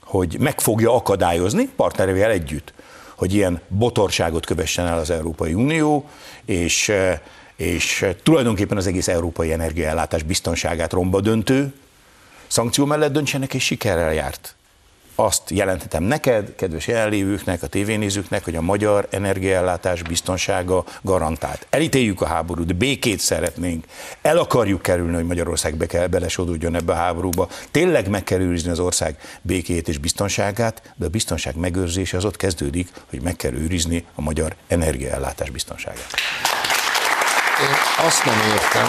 hogy 0.00 0.36
meg 0.38 0.60
fogja 0.60 0.94
akadályozni 0.94 1.68
partnerével 1.76 2.30
együtt, 2.30 2.72
hogy 3.14 3.34
ilyen 3.34 3.60
botorságot 3.68 4.46
kövessen 4.46 4.86
el 4.86 4.98
az 4.98 5.10
Európai 5.10 5.54
Unió, 5.54 6.08
és, 6.44 6.92
és 7.56 8.06
tulajdonképpen 8.22 8.76
az 8.76 8.86
egész 8.86 9.08
európai 9.08 9.52
energiaellátás 9.52 10.22
biztonságát 10.22 10.92
romba 10.92 11.20
döntő 11.20 11.74
szankció 12.46 12.84
mellett 12.84 13.12
döntsenek, 13.12 13.54
és 13.54 13.64
sikerrel 13.64 14.14
járt 14.14 14.54
azt 15.14 15.50
jelenthetem 15.50 16.02
neked, 16.02 16.54
kedves 16.56 16.86
jelenlévőknek, 16.86 17.62
a 17.62 17.66
tévénézőknek, 17.66 18.44
hogy 18.44 18.56
a 18.56 18.60
magyar 18.60 19.06
energiaellátás 19.10 20.02
biztonsága 20.02 20.84
garantált. 21.02 21.66
Elítéljük 21.70 22.20
a 22.20 22.26
háborút, 22.26 22.76
békét 22.76 23.20
szeretnénk. 23.20 23.84
El 24.22 24.38
akarjuk 24.38 24.82
kerülni, 24.82 25.14
hogy 25.14 25.26
Magyarország 25.26 25.74
be 25.74 25.86
kell 25.86 26.06
belesoduljon 26.06 26.74
ebbe 26.74 26.92
a 26.92 26.96
háborúba. 26.96 27.48
Tényleg 27.70 28.08
meg 28.08 28.24
kell 28.24 28.40
őrizni 28.40 28.70
az 28.70 28.78
ország 28.78 29.18
békét 29.42 29.88
és 29.88 29.98
biztonságát, 29.98 30.92
de 30.96 31.06
a 31.06 31.08
biztonság 31.08 31.56
megőrzése 31.56 32.16
az 32.16 32.24
ott 32.24 32.36
kezdődik, 32.36 32.88
hogy 33.10 33.22
meg 33.22 33.36
kell 33.36 33.52
őrizni 33.52 34.04
a 34.14 34.20
magyar 34.20 34.54
energiaellátás 34.68 35.50
biztonságát. 35.50 36.10
Én 37.60 38.06
azt 38.06 38.24
nem 38.24 38.38
értem, 38.54 38.88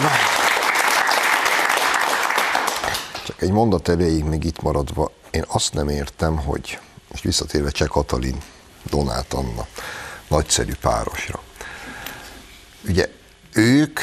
csak 3.26 3.42
egy 3.42 3.50
mondat 3.50 3.88
elejéig 3.88 4.24
még 4.24 4.44
itt 4.44 4.62
maradva, 4.62 5.10
én 5.30 5.44
azt 5.46 5.72
nem 5.72 5.88
értem, 5.88 6.36
hogy 6.36 6.78
most 7.10 7.22
visszatérve 7.22 7.70
Cseh 7.70 7.88
Katalin, 7.88 8.42
Donát 8.90 9.32
Anna, 9.32 9.66
nagyszerű 10.28 10.72
párosra. 10.80 11.40
Ugye 12.88 13.08
ők 13.52 14.00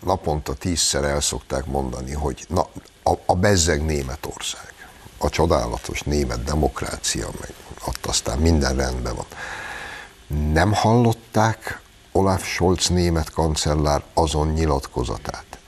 naponta 0.00 0.54
tízszer 0.54 1.04
el 1.04 1.20
szokták 1.20 1.66
mondani, 1.66 2.12
hogy 2.12 2.44
na, 2.48 2.68
a, 3.02 3.12
a 3.26 3.34
bezzeg 3.34 3.84
Németország, 3.84 4.74
a 5.18 5.28
csodálatos 5.28 6.02
német 6.02 6.44
demokrácia, 6.44 7.28
meg 7.40 7.52
ott 7.86 8.06
aztán 8.06 8.38
minden 8.38 8.76
rendben 8.76 9.14
van. 9.14 9.26
Nem 10.52 10.72
hallották 10.72 11.80
Olaf 12.12 12.46
Scholz 12.46 12.88
német 12.88 13.30
kancellár 13.30 14.02
azon 14.14 14.48
nyilatkozatát, 14.48 15.58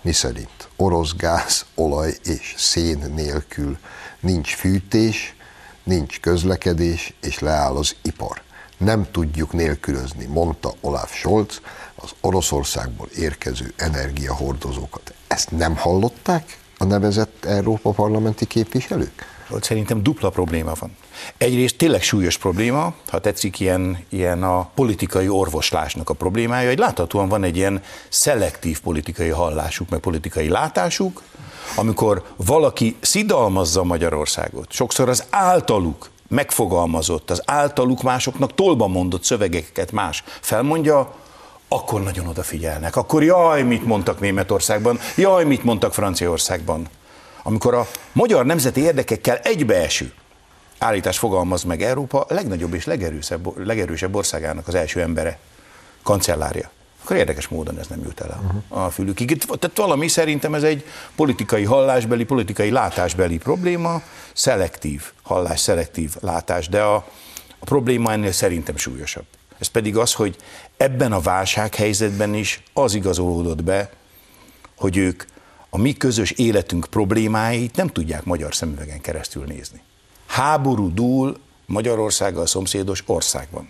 miszerint 0.00 0.68
orosz 0.82 1.14
gáz, 1.16 1.64
olaj 1.74 2.14
és 2.24 2.54
szén 2.58 3.12
nélkül 3.14 3.78
nincs 4.20 4.54
fűtés, 4.54 5.34
nincs 5.82 6.20
közlekedés, 6.20 7.14
és 7.20 7.38
leáll 7.38 7.76
az 7.76 7.94
ipar. 8.02 8.42
Nem 8.76 9.06
tudjuk 9.10 9.52
nélkülözni, 9.52 10.24
mondta 10.24 10.74
Olaf 10.80 11.14
Scholz, 11.14 11.60
az 11.94 12.10
Oroszországból 12.20 13.08
érkező 13.16 13.72
energiahordozókat. 13.76 15.14
Ezt 15.26 15.50
nem 15.50 15.76
hallották 15.76 16.58
a 16.78 16.84
nevezett 16.84 17.44
Európa 17.44 17.90
parlamenti 17.90 18.46
képviselők? 18.46 19.31
Ott 19.54 19.62
szerintem 19.62 20.02
dupla 20.02 20.30
probléma 20.30 20.72
van. 20.78 20.96
Egyrészt 21.38 21.76
tényleg 21.76 22.02
súlyos 22.02 22.38
probléma, 22.38 22.94
ha 23.08 23.18
tetszik, 23.18 23.60
ilyen, 23.60 24.04
ilyen 24.08 24.42
a 24.42 24.70
politikai 24.74 25.28
orvoslásnak 25.28 26.10
a 26.10 26.14
problémája, 26.14 26.68
hogy 26.68 26.78
láthatóan 26.78 27.28
van 27.28 27.44
egy 27.44 27.56
ilyen 27.56 27.82
szelektív 28.08 28.80
politikai 28.80 29.28
hallásuk, 29.28 29.88
meg 29.88 30.00
politikai 30.00 30.48
látásuk, 30.48 31.22
amikor 31.76 32.22
valaki 32.36 32.96
szidalmazza 33.00 33.84
Magyarországot, 33.84 34.72
sokszor 34.72 35.08
az 35.08 35.24
általuk 35.30 36.10
megfogalmazott, 36.28 37.30
az 37.30 37.42
általuk 37.46 38.02
másoknak 38.02 38.54
tolba 38.54 38.86
mondott 38.86 39.24
szövegeket 39.24 39.92
más 39.92 40.24
felmondja, 40.40 41.14
akkor 41.68 42.02
nagyon 42.02 42.26
odafigyelnek. 42.26 42.96
Akkor 42.96 43.22
jaj, 43.22 43.62
mit 43.62 43.86
mondtak 43.86 44.20
Németországban, 44.20 44.98
jaj, 45.16 45.44
mit 45.44 45.64
mondtak 45.64 45.94
Franciaországban. 45.94 46.88
Amikor 47.42 47.74
a 47.74 47.88
magyar 48.12 48.46
nemzeti 48.46 48.80
érdekekkel 48.80 49.36
egybeeső 49.36 50.12
állítás 50.78 51.18
fogalmaz 51.18 51.62
meg 51.62 51.82
Európa 51.82 52.26
legnagyobb 52.28 52.74
és 52.74 52.84
legerősebb, 52.84 53.66
legerősebb 53.66 54.14
országának 54.14 54.68
az 54.68 54.74
első 54.74 55.00
embere, 55.00 55.38
kancellárja 56.02 56.70
akkor 57.02 57.16
érdekes 57.16 57.48
módon 57.48 57.78
ez 57.78 57.86
nem 57.86 58.00
jut 58.02 58.20
el 58.20 58.30
a, 58.30 58.44
uh-huh. 58.44 58.84
a 58.84 58.90
fülükig. 58.90 59.44
Tehát 59.44 59.76
valami 59.76 60.08
szerintem 60.08 60.54
ez 60.54 60.62
egy 60.62 60.84
politikai 61.16 61.64
hallásbeli, 61.64 62.24
politikai 62.24 62.70
látásbeli 62.70 63.38
probléma, 63.38 64.02
szelektív 64.32 65.02
hallás, 65.22 65.60
szelektív 65.60 66.14
látás, 66.20 66.68
de 66.68 66.82
a, 66.82 66.94
a 67.58 67.64
probléma 67.64 68.12
ennél 68.12 68.32
szerintem 68.32 68.76
súlyosabb. 68.76 69.24
Ez 69.58 69.66
pedig 69.66 69.96
az, 69.96 70.12
hogy 70.12 70.36
ebben 70.76 71.12
a 71.12 71.20
válsághelyzetben 71.20 72.34
is 72.34 72.62
az 72.72 72.94
igazolódott 72.94 73.64
be, 73.64 73.90
hogy 74.76 74.96
ők 74.96 75.24
a 75.74 75.78
mi 75.78 75.92
közös 75.92 76.30
életünk 76.30 76.86
problémáit 76.90 77.76
nem 77.76 77.88
tudják 77.88 78.24
magyar 78.24 78.54
szemüvegen 78.54 79.00
keresztül 79.00 79.44
nézni. 79.44 79.80
Háború 80.26 80.94
dúl 80.94 81.38
Magyarországgal 81.66 82.46
szomszédos 82.46 83.02
országban. 83.06 83.68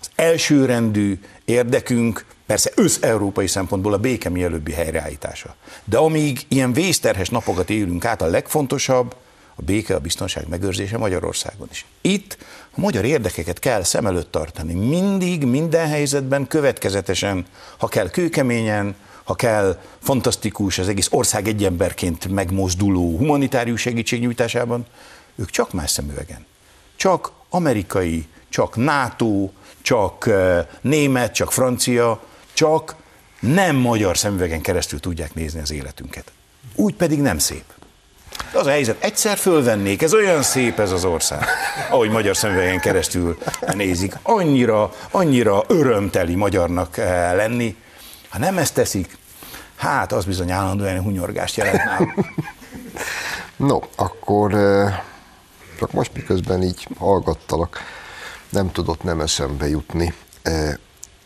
Az 0.00 0.10
elsőrendű 0.14 1.20
érdekünk 1.44 2.26
persze 2.46 2.70
össz-európai 2.74 3.46
szempontból 3.46 3.92
a 3.92 3.98
béke 3.98 4.28
mielőbbi 4.28 4.72
helyreállítása. 4.72 5.54
De 5.84 5.96
amíg 5.96 6.40
ilyen 6.48 6.72
vészterhes 6.72 7.28
napokat 7.28 7.70
élünk 7.70 8.04
át, 8.04 8.22
a 8.22 8.26
legfontosabb 8.26 9.16
a 9.54 9.62
béke, 9.62 9.94
a 9.94 10.00
biztonság 10.00 10.48
megőrzése 10.48 10.98
Magyarországon 10.98 11.68
is. 11.70 11.84
Itt 12.00 12.36
a 12.76 12.80
magyar 12.80 13.04
érdekeket 13.04 13.58
kell 13.58 13.82
szem 13.82 14.06
előtt 14.06 14.30
tartani. 14.30 14.74
Mindig, 14.74 15.44
minden 15.44 15.88
helyzetben, 15.88 16.46
következetesen, 16.46 17.46
ha 17.76 17.88
kell 17.88 18.10
kőkeményen, 18.10 18.96
ha 19.26 19.34
kell 19.34 19.80
fantasztikus, 20.02 20.78
az 20.78 20.88
egész 20.88 21.08
ország 21.10 21.48
egy 21.48 21.64
emberként 21.64 22.28
megmozduló 22.28 23.16
humanitárius 23.16 23.80
segítségnyújtásában, 23.80 24.86
ők 25.36 25.50
csak 25.50 25.72
más 25.72 25.90
szemüvegen. 25.90 26.46
Csak 26.96 27.30
amerikai, 27.50 28.26
csak 28.48 28.76
NATO, 28.76 29.50
csak 29.82 30.30
német, 30.80 31.34
csak 31.34 31.52
francia, 31.52 32.20
csak 32.52 32.94
nem 33.40 33.76
magyar 33.76 34.18
szemüvegen 34.18 34.60
keresztül 34.60 35.00
tudják 35.00 35.34
nézni 35.34 35.60
az 35.60 35.72
életünket. 35.72 36.32
Úgy 36.74 36.94
pedig 36.94 37.20
nem 37.20 37.38
szép. 37.38 37.64
Az 38.52 38.66
a 38.66 38.70
helyzet, 38.70 39.02
egyszer 39.04 39.36
fölvennék, 39.36 40.02
ez 40.02 40.14
olyan 40.14 40.42
szép 40.42 40.78
ez 40.78 40.92
az 40.92 41.04
ország, 41.04 41.44
ahogy 41.90 42.10
magyar 42.10 42.36
szemüvegen 42.36 42.80
keresztül 42.80 43.38
nézik. 43.74 44.16
Annyira, 44.22 44.92
annyira 45.10 45.64
örömteli 45.66 46.34
magyarnak 46.34 46.96
lenni. 47.36 47.76
Ha 48.36 48.42
nem 48.42 48.58
ezt 48.58 48.74
teszik, 48.74 49.18
hát 49.76 50.12
az 50.12 50.24
bizony 50.24 50.50
állandóan 50.50 51.02
hunyorgást 51.02 51.56
jelent 51.56 51.80
No, 53.56 53.78
akkor 53.94 54.52
csak 55.78 55.92
most 55.92 56.14
miközben 56.14 56.62
így 56.62 56.88
hallgattalak, 56.98 57.78
nem 58.48 58.72
tudott 58.72 59.02
nem 59.02 59.20
eszembe 59.20 59.68
jutni. 59.68 60.14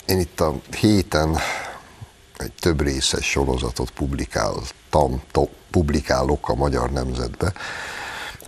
Én 0.07 0.19
itt 0.19 0.41
a 0.41 0.55
héten 0.77 1.39
egy 2.37 2.53
több 2.61 2.83
részes 2.83 3.25
sorozatot 3.31 3.91
publikáltam, 3.91 5.23
publikálok 5.71 6.49
a 6.49 6.55
Magyar 6.55 6.91
Nemzetbe, 6.91 7.53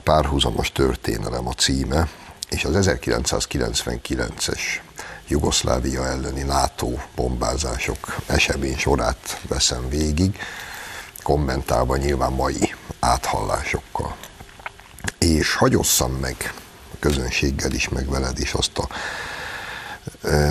párhuzamos 0.02 0.72
történelem 0.72 1.46
a 1.48 1.52
címe, 1.52 2.08
és 2.48 2.64
az 2.64 2.88
1999-es 2.88 4.60
Jugoszlávia 5.28 6.06
elleni 6.06 6.42
NATO 6.42 6.88
bombázások 7.14 8.16
esemény 8.26 8.76
sorát 8.76 9.40
veszem 9.48 9.88
végig, 9.88 10.38
kommentálva 11.22 11.96
nyilván 11.96 12.32
mai 12.32 12.74
áthallásokkal. 13.00 14.16
És 15.18 15.54
hagyosszam 15.54 16.12
meg 16.12 16.54
közönséggel 16.98 17.72
is, 17.72 17.88
meg 17.88 18.08
veled 18.08 18.38
is 18.38 18.52
azt 18.52 18.78
a 18.78 18.88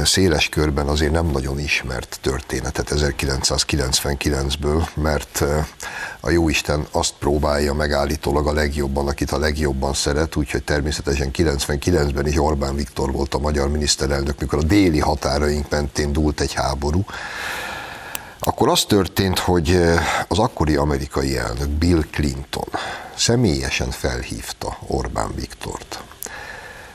széles 0.03 0.49
körben 0.49 0.87
azért 0.87 1.11
nem 1.11 1.25
nagyon 1.25 1.59
ismert 1.59 2.17
történetet 2.21 2.91
1999-ből, 2.95 4.87
mert 4.93 5.43
a 6.19 6.29
Jóisten 6.29 6.87
azt 6.91 7.13
próbálja 7.19 7.73
megállítólag 7.73 8.47
a 8.47 8.53
legjobban, 8.53 9.07
akit 9.07 9.31
a 9.31 9.37
legjobban 9.37 9.93
szeret, 9.93 10.35
úgyhogy 10.35 10.63
természetesen 10.63 11.31
99-ben 11.33 12.27
is 12.27 12.37
Orbán 12.37 12.75
Viktor 12.75 13.11
volt 13.11 13.33
a 13.33 13.39
magyar 13.39 13.69
miniszterelnök, 13.69 14.39
mikor 14.39 14.59
a 14.59 14.63
déli 14.63 14.99
határaink 14.99 15.69
mentén 15.69 16.13
dúlt 16.13 16.41
egy 16.41 16.53
háború. 16.53 17.05
Akkor 18.39 18.69
az 18.69 18.83
történt, 18.83 19.39
hogy 19.39 19.81
az 20.27 20.39
akkori 20.39 20.75
amerikai 20.75 21.37
elnök 21.37 21.69
Bill 21.69 22.03
Clinton 22.11 22.67
személyesen 23.15 23.91
felhívta 23.91 24.77
Orbán 24.87 25.31
Viktort 25.35 26.03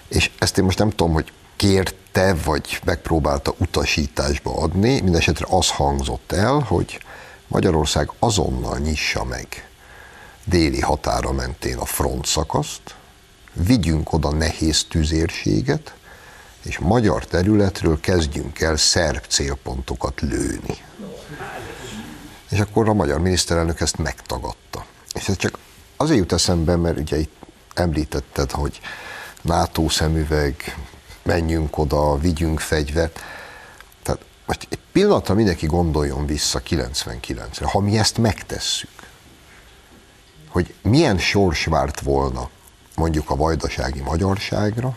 és 0.09 0.30
ezt 0.38 0.59
én 0.59 0.64
most 0.64 0.78
nem 0.78 0.90
tudom, 0.90 1.12
hogy 1.12 1.32
kérte, 1.57 2.34
vagy 2.44 2.80
megpróbálta 2.84 3.54
utasításba 3.59 4.54
adni, 4.54 5.00
mindesetre 5.00 5.46
az 5.48 5.70
hangzott 5.70 6.32
el, 6.32 6.59
hogy 6.59 7.00
Magyarország 7.46 8.12
azonnal 8.18 8.78
nyissa 8.78 9.24
meg 9.24 9.68
déli 10.44 10.80
határa 10.80 11.32
mentén 11.32 11.76
a 11.76 11.84
front 11.84 12.26
szakaszt, 12.26 12.94
vigyünk 13.52 14.12
oda 14.12 14.32
nehéz 14.32 14.84
tüzérséget, 14.88 15.94
és 16.62 16.78
magyar 16.78 17.24
területről 17.24 18.00
kezdjünk 18.00 18.61
el 18.61 18.76
szerb 18.76 19.24
célpontokat 19.28 20.20
lőni. 20.20 20.76
És 22.50 22.61
akkor 22.61 22.88
a 22.88 22.94
magyar 22.94 23.20
miniszterelnök 23.20 23.80
ezt 23.80 23.98
megtagadta. 23.98 24.84
És 25.14 25.28
ez 25.28 25.36
csak 25.36 25.59
azért 25.96 26.18
jut 26.18 26.32
eszembe, 26.32 26.76
mert 26.76 26.98
ugye 26.98 27.18
itt 27.18 27.34
említetted, 27.74 28.50
hogy 28.50 28.80
NATO 29.42 29.88
szemüveg, 29.88 30.76
menjünk 31.26 31.78
oda, 31.78 32.18
vigyünk 32.18 32.60
fegyvert. 32.60 33.20
Tehát 34.02 34.20
most 34.46 34.66
egy 34.70 34.78
pillanatra 34.92 35.34
mindenki 35.34 35.66
gondoljon 35.66 36.26
vissza 36.26 36.62
99-re, 36.68 37.66
ha 37.66 37.80
mi 37.80 37.98
ezt 37.98 38.18
megtesszük, 38.18 38.90
hogy 40.48 40.74
milyen 40.82 41.18
sors 41.18 41.64
várt 41.64 42.00
volna 42.00 42.48
mondjuk 42.94 43.30
a 43.30 43.36
vajdasági 43.36 44.00
magyarságra, 44.00 44.96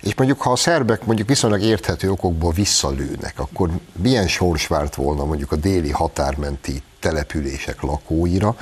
és 0.00 0.14
mondjuk 0.14 0.40
ha 0.40 0.52
a 0.52 0.56
szerbek 0.56 1.04
mondjuk 1.04 1.28
viszonylag 1.28 1.60
érthető 1.60 2.10
okokból 2.10 2.52
visszalőnek, 2.52 3.38
akkor 3.38 3.70
milyen 3.92 4.28
sors 4.28 4.66
várt 4.66 4.94
volna 4.94 5.24
mondjuk 5.24 5.52
a 5.52 5.56
déli 5.56 5.90
határmenti 5.90 6.82
települések 7.00 7.80
lakóira, 7.80 8.56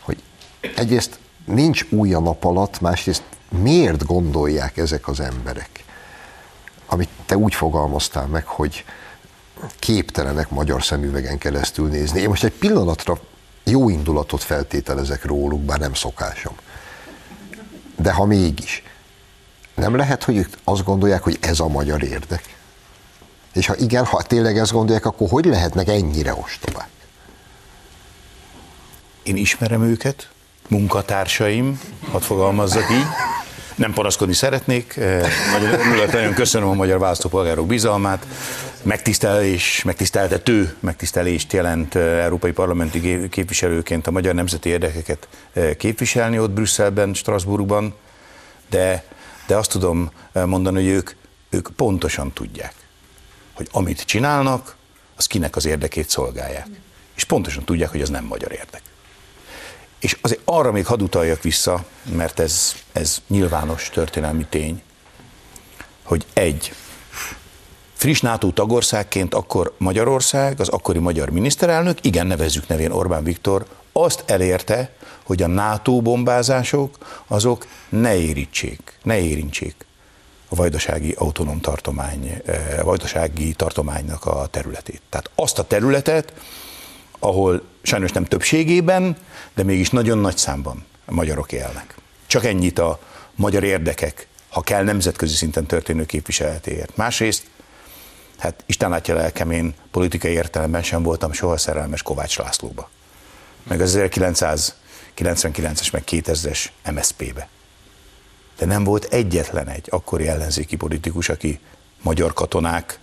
hogy 0.00 0.22
egyrészt 0.76 1.18
nincs 1.44 1.86
új 1.90 2.14
a 2.14 2.20
nap 2.20 2.44
alatt, 2.44 2.80
másrészt 2.80 3.22
miért 3.58 4.06
gondolják 4.06 4.76
ezek 4.76 5.08
az 5.08 5.20
emberek, 5.20 5.84
amit 6.86 7.08
te 7.26 7.36
úgy 7.36 7.54
fogalmaztál 7.54 8.26
meg, 8.26 8.46
hogy 8.46 8.84
képtelenek 9.78 10.50
magyar 10.50 10.84
szemüvegen 10.84 11.38
keresztül 11.38 11.88
nézni. 11.88 12.20
Én 12.20 12.28
most 12.28 12.44
egy 12.44 12.52
pillanatra 12.52 13.20
jó 13.64 13.88
indulatot 13.88 14.42
feltételezek 14.42 15.24
róluk, 15.24 15.60
bár 15.60 15.78
nem 15.78 15.94
szokásom. 15.94 16.54
De 17.96 18.12
ha 18.12 18.24
mégis, 18.24 18.82
nem 19.74 19.96
lehet, 19.96 20.24
hogy 20.24 20.36
ők 20.36 20.54
azt 20.64 20.84
gondolják, 20.84 21.22
hogy 21.22 21.38
ez 21.40 21.60
a 21.60 21.68
magyar 21.68 22.02
érdek? 22.02 22.56
És 23.52 23.66
ha 23.66 23.76
igen, 23.76 24.04
ha 24.04 24.22
tényleg 24.22 24.58
ezt 24.58 24.72
gondolják, 24.72 25.04
akkor 25.04 25.28
hogy 25.28 25.44
lehetnek 25.44 25.88
ennyire 25.88 26.34
ostobák? 26.34 26.88
Én 29.22 29.36
ismerem 29.36 29.82
őket, 29.82 30.30
munkatársaim, 30.68 31.80
hadd 32.10 32.20
fogalmazzak 32.20 32.90
így, 32.90 33.06
nem 33.80 33.92
panaszkodni 33.92 34.34
szeretnék, 34.34 34.96
eh, 34.96 35.28
nagyon, 35.52 36.08
nagyon 36.12 36.34
köszönöm 36.34 36.68
a 36.68 36.74
magyar 36.74 36.98
választópolgárok 36.98 37.66
bizalmát, 37.66 38.26
megtisztelés, 38.82 39.82
megtiszteltető 39.82 40.76
megtisztelést 40.80 41.52
jelent 41.52 41.94
eh, 41.94 42.24
európai 42.24 42.52
parlamenti 42.52 43.28
képviselőként 43.28 44.06
a 44.06 44.10
magyar 44.10 44.34
nemzeti 44.34 44.68
érdekeket 44.68 45.28
eh, 45.52 45.74
képviselni 45.74 46.38
ott 46.38 46.50
Brüsszelben, 46.50 47.14
Strasbourgban, 47.14 47.94
de, 48.70 49.04
de 49.46 49.56
azt 49.56 49.70
tudom 49.70 50.10
mondani, 50.32 50.76
hogy 50.76 50.92
ők, 50.92 51.10
ők 51.50 51.68
pontosan 51.76 52.32
tudják, 52.32 52.74
hogy 53.52 53.68
amit 53.72 54.02
csinálnak, 54.02 54.76
az 55.16 55.26
kinek 55.26 55.56
az 55.56 55.66
érdekét 55.66 56.08
szolgálják. 56.08 56.68
És 57.16 57.24
pontosan 57.24 57.64
tudják, 57.64 57.90
hogy 57.90 58.02
az 58.02 58.08
nem 58.08 58.24
magyar 58.24 58.52
érdek. 58.52 58.82
És 60.00 60.18
azért 60.20 60.40
arra 60.44 60.72
még 60.72 60.86
hadd 60.86 61.00
utaljak 61.00 61.42
vissza, 61.42 61.84
mert 62.12 62.40
ez, 62.40 62.74
ez 62.92 63.18
nyilvános 63.26 63.90
történelmi 63.92 64.46
tény, 64.50 64.82
hogy 66.02 66.26
egy, 66.32 66.72
friss 67.94 68.20
NATO 68.20 68.50
tagországként 68.50 69.34
akkor 69.34 69.74
Magyarország, 69.78 70.60
az 70.60 70.68
akkori 70.68 70.98
magyar 70.98 71.30
miniszterelnök, 71.30 71.98
igen, 72.04 72.26
nevezzük 72.26 72.68
nevén 72.68 72.90
Orbán 72.90 73.24
Viktor, 73.24 73.66
azt 73.92 74.22
elérte, 74.26 74.92
hogy 75.22 75.42
a 75.42 75.46
NATO 75.46 76.00
bombázások 76.00 76.98
azok 77.26 77.66
ne 77.88 78.16
érítsék, 78.16 78.98
ne 79.02 79.18
érintsék 79.18 79.74
a 80.48 80.54
vajdasági 80.54 81.14
autonóm 81.18 81.60
tartomány, 81.60 82.40
eh, 82.46 82.78
a 82.78 82.84
vajdasági 82.84 83.52
tartománynak 83.52 84.24
a 84.24 84.46
területét. 84.46 85.00
Tehát 85.08 85.30
azt 85.34 85.58
a 85.58 85.64
területet, 85.64 86.32
ahol 87.20 87.62
sajnos 87.82 88.12
nem 88.12 88.24
többségében, 88.24 89.16
de 89.54 89.62
mégis 89.62 89.90
nagyon 89.90 90.18
nagy 90.18 90.36
számban 90.36 90.84
a 91.04 91.12
magyarok 91.12 91.52
élnek. 91.52 91.94
Csak 92.26 92.44
ennyit 92.44 92.78
a 92.78 93.00
magyar 93.34 93.64
érdekek, 93.64 94.26
ha 94.48 94.60
kell 94.60 94.84
nemzetközi 94.84 95.34
szinten 95.34 95.66
történő 95.66 96.06
képviseletéért. 96.06 96.96
Másrészt, 96.96 97.46
hát 98.38 98.62
Isten 98.66 98.90
látja 98.90 99.14
lelkem, 99.14 99.50
én 99.50 99.74
politikai 99.90 100.32
értelemben 100.32 100.82
sem 100.82 101.02
voltam 101.02 101.32
soha 101.32 101.56
szerelmes 101.56 102.02
Kovács 102.02 102.38
Lászlóba. 102.38 102.90
Meg 103.62 103.80
az 103.80 103.98
1999-es, 104.00 105.92
meg 105.92 106.02
2000-es 106.06 106.64
MSZP-be. 106.92 107.48
De 108.58 108.66
nem 108.66 108.84
volt 108.84 109.04
egyetlen 109.04 109.68
egy 109.68 109.86
akkori 109.90 110.28
ellenzéki 110.28 110.76
politikus, 110.76 111.28
aki 111.28 111.60
magyar 112.02 112.32
katonák 112.32 112.98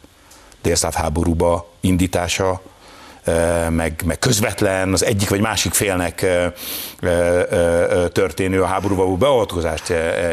délszláv 0.61 0.93
háborúba 0.93 1.73
indítása 1.79 2.61
meg, 3.69 4.01
meg 4.05 4.19
közvetlen, 4.19 4.93
az 4.93 5.03
egyik 5.03 5.29
vagy 5.29 5.41
másik 5.41 5.73
félnek 5.73 6.25
történő 8.11 8.61
a 8.61 8.65
háborúba 8.65 9.03
való 9.03 9.17
beavatkozást 9.17 9.89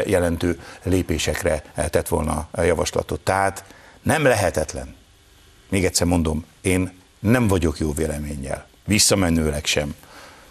jelentő 0.07 0.61
lépésekre 0.83 1.63
tett 1.91 2.09
volna 2.09 2.49
a 2.51 2.63
javaslatot. 2.63 3.21
Tehát 3.21 3.65
nem 4.03 4.25
lehetetlen. 4.25 4.95
Még 5.69 5.85
egyszer 5.85 6.07
mondom, 6.07 6.45
én 6.61 6.93
nem 7.19 7.49
vagyok 7.49 7.79
jó 7.79 7.93
véleménnyel, 7.93 8.67
visszamenőleg 8.85 9.65
sem, 9.65 9.95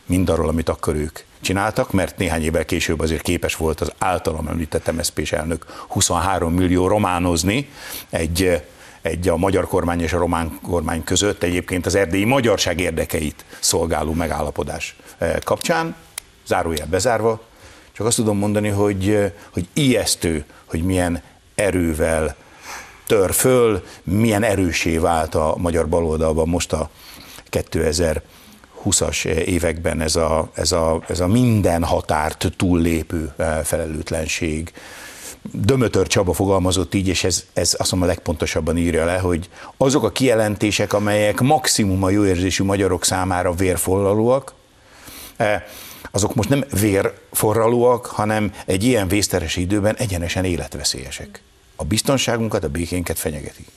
mindarról, 0.05 0.47
amit 0.47 0.69
akkor 0.69 0.95
ők 0.95 1.19
csináltak, 1.41 1.91
mert 1.91 2.17
néhány 2.17 2.43
évvel 2.43 2.65
később 2.65 2.99
azért 2.99 3.21
képes 3.21 3.55
volt 3.55 3.81
az 3.81 3.91
általam 3.97 4.47
említett 4.47 4.91
MSZP-s 4.91 5.31
elnök 5.31 5.85
23 5.87 6.53
millió 6.53 6.87
románozni 6.87 7.69
egy 8.09 8.63
egy 9.03 9.27
a 9.27 9.37
magyar 9.37 9.67
kormány 9.67 10.01
és 10.01 10.13
a 10.13 10.17
román 10.17 10.59
kormány 10.61 11.03
között 11.03 11.43
egyébként 11.43 11.85
az 11.85 11.95
erdélyi 11.95 12.23
magyarság 12.23 12.79
érdekeit 12.79 13.45
szolgáló 13.59 14.13
megállapodás 14.13 14.95
eh, 15.17 15.35
kapcsán, 15.43 15.95
zárójel 16.45 16.87
bezárva, 16.87 17.41
csak 17.91 18.05
azt 18.05 18.15
tudom 18.15 18.37
mondani, 18.37 18.69
hogy, 18.69 19.09
eh, 19.09 19.31
hogy 19.53 19.67
ijesztő, 19.73 20.45
hogy 20.65 20.83
milyen 20.83 21.21
erővel 21.55 22.35
tör 23.07 23.33
föl, 23.33 23.83
milyen 24.03 24.43
erősé 24.43 24.97
vált 24.97 25.35
a 25.35 25.55
magyar 25.57 25.89
baloldalban 25.89 26.47
most 26.47 26.73
a 26.73 26.89
2020-as 27.51 29.25
években 29.25 30.01
ez 30.01 30.15
a, 30.15 30.49
ez, 30.53 30.71
a, 30.71 31.03
ez 31.07 31.19
a 31.19 31.27
minden 31.27 31.83
határt 31.83 32.53
túllépő 32.57 33.33
eh, 33.37 33.59
felelőtlenség, 33.63 34.71
Dömötör 35.51 36.07
Csaba 36.07 36.33
fogalmazott 36.33 36.93
így, 36.93 37.07
és 37.07 37.23
ez, 37.23 37.45
ez 37.53 37.75
azt 37.77 37.91
mondom 37.91 38.09
a 38.09 38.11
legpontosabban 38.11 38.77
írja 38.77 39.05
le, 39.05 39.17
hogy 39.17 39.49
azok 39.77 40.03
a 40.03 40.11
kijelentések, 40.11 40.93
amelyek 40.93 41.39
maximum 41.39 42.03
a 42.03 42.09
jóérzésű 42.09 42.63
magyarok 42.63 43.05
számára 43.05 43.53
vérforralóak, 43.53 44.53
eh, 45.35 45.63
azok 46.11 46.35
most 46.35 46.49
nem 46.49 46.63
vérforralóak, 46.79 48.05
hanem 48.05 48.53
egy 48.65 48.83
ilyen 48.83 49.07
vészteres 49.07 49.55
időben 49.55 49.95
egyenesen 49.95 50.45
életveszélyesek. 50.45 51.41
A 51.75 51.83
biztonságunkat, 51.83 52.63
a 52.63 52.69
békénket 52.69 53.19
fenyegetik 53.19 53.67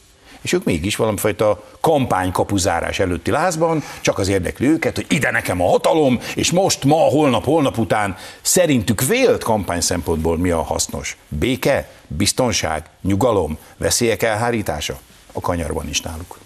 és 0.46 0.52
ők 0.52 0.64
mégis 0.64 0.96
valamifajta 0.96 1.62
kampánykapuzárás 1.80 2.98
előtti 2.98 3.30
lázban, 3.30 3.82
csak 4.00 4.18
az 4.18 4.28
érdekli 4.28 4.66
őket, 4.66 4.96
hogy 4.96 5.06
ide 5.08 5.30
nekem 5.30 5.62
a 5.62 5.68
hatalom, 5.68 6.20
és 6.34 6.50
most, 6.50 6.84
ma, 6.84 6.96
holnap, 6.96 7.44
holnap 7.44 7.78
után 7.78 8.16
szerintük 8.42 9.02
vélt 9.02 9.42
kampány 9.42 9.80
szempontból 9.80 10.38
mi 10.38 10.50
a 10.50 10.62
hasznos? 10.62 11.16
Béke, 11.28 11.88
biztonság, 12.06 12.84
nyugalom, 13.02 13.58
veszélyek 13.76 14.22
elhárítása? 14.22 14.98
A 15.32 15.40
kanyarban 15.40 15.88
is 15.88 16.00
náluk. 16.00 16.38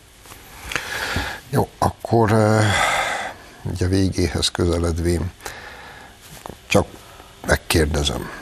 Jó, 1.50 1.68
akkor 1.78 2.32
ugye 3.72 3.86
végéhez 3.86 4.48
közeledvén 4.48 5.30
csak 6.66 6.86
megkérdezem. 7.46 8.39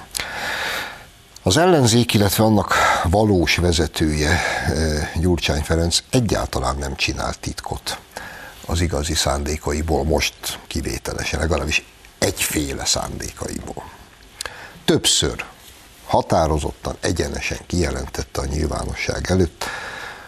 Az 1.49 1.57
ellenzék, 1.57 2.15
illetve 2.15 2.45
annak 2.45 2.75
valós 3.05 3.57
vezetője, 3.57 4.31
eh, 4.31 5.11
Gyurcsány 5.21 5.63
Ferenc 5.63 6.03
egyáltalán 6.11 6.77
nem 6.77 6.97
csinált 6.97 7.39
titkot 7.39 7.99
az 8.67 8.81
igazi 8.81 9.15
szándékaiból, 9.15 10.05
most 10.05 10.59
kivételesen, 10.67 11.41
legalábbis 11.41 11.85
egyféle 12.19 12.85
szándékaiból. 12.85 13.91
Többször 14.85 15.45
határozottan, 16.07 16.97
egyenesen 17.01 17.59
kijelentette 17.67 18.41
a 18.41 18.47
nyilvánosság 18.47 19.31
előtt, 19.31 19.65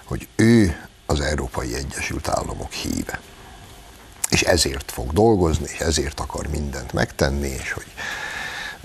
hogy 0.04 0.28
ő 0.36 0.86
az 1.06 1.20
Európai 1.20 1.74
Egyesült 1.74 2.28
Államok 2.28 2.72
híve. 2.72 3.20
És 4.30 4.42
ezért 4.42 4.90
fog 4.90 5.12
dolgozni, 5.12 5.68
és 5.72 5.78
ezért 5.78 6.20
akar 6.20 6.46
mindent 6.46 6.92
megtenni, 6.92 7.48
és 7.48 7.72
hogy 7.72 7.92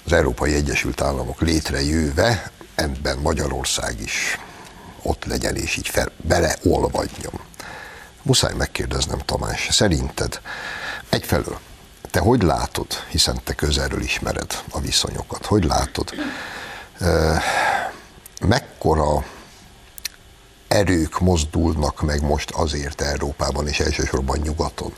az 0.05 0.11
Európai 0.11 0.53
Egyesült 0.53 1.01
Államok 1.01 1.41
létrejöve 1.41 2.51
ebben 2.75 3.17
Magyarország 3.17 4.01
is 4.01 4.39
ott 5.01 5.25
legyen, 5.25 5.55
és 5.55 5.77
így 5.77 5.87
fel, 5.87 6.11
beleolvadjon. 6.17 7.39
Muszáj 8.21 8.53
megkérdeznem, 8.53 9.19
Tamás, 9.19 9.67
szerinted 9.71 10.41
egyfelől 11.09 11.59
te 12.15 12.21
hogy 12.21 12.41
látod, 12.41 12.87
hiszen 13.09 13.39
te 13.43 13.53
közelről 13.53 14.01
ismered 14.01 14.63
a 14.71 14.79
viszonyokat, 14.79 15.45
hogy 15.45 15.63
látod, 15.63 16.13
mekkora 18.41 19.25
erők 20.67 21.19
mozdulnak 21.19 22.01
meg 22.01 22.21
most 22.21 22.51
azért 22.51 23.01
Európában 23.01 23.67
és 23.67 23.79
elsősorban 23.79 24.39
nyugaton, 24.39 24.93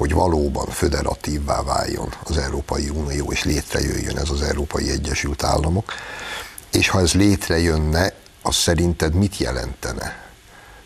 hogy 0.00 0.12
valóban 0.12 0.66
föderatívvá 0.66 1.62
váljon 1.62 2.14
az 2.24 2.36
Európai 2.36 2.88
Unió, 2.88 3.32
és 3.32 3.44
létrejöjjön 3.44 4.18
ez 4.18 4.30
az 4.30 4.42
Európai 4.42 4.90
Egyesült 4.90 5.42
Államok. 5.42 5.92
És 6.72 6.88
ha 6.88 7.00
ez 7.00 7.12
létrejönne, 7.12 8.12
az 8.42 8.54
szerinted 8.54 9.14
mit 9.14 9.36
jelentene 9.36 10.30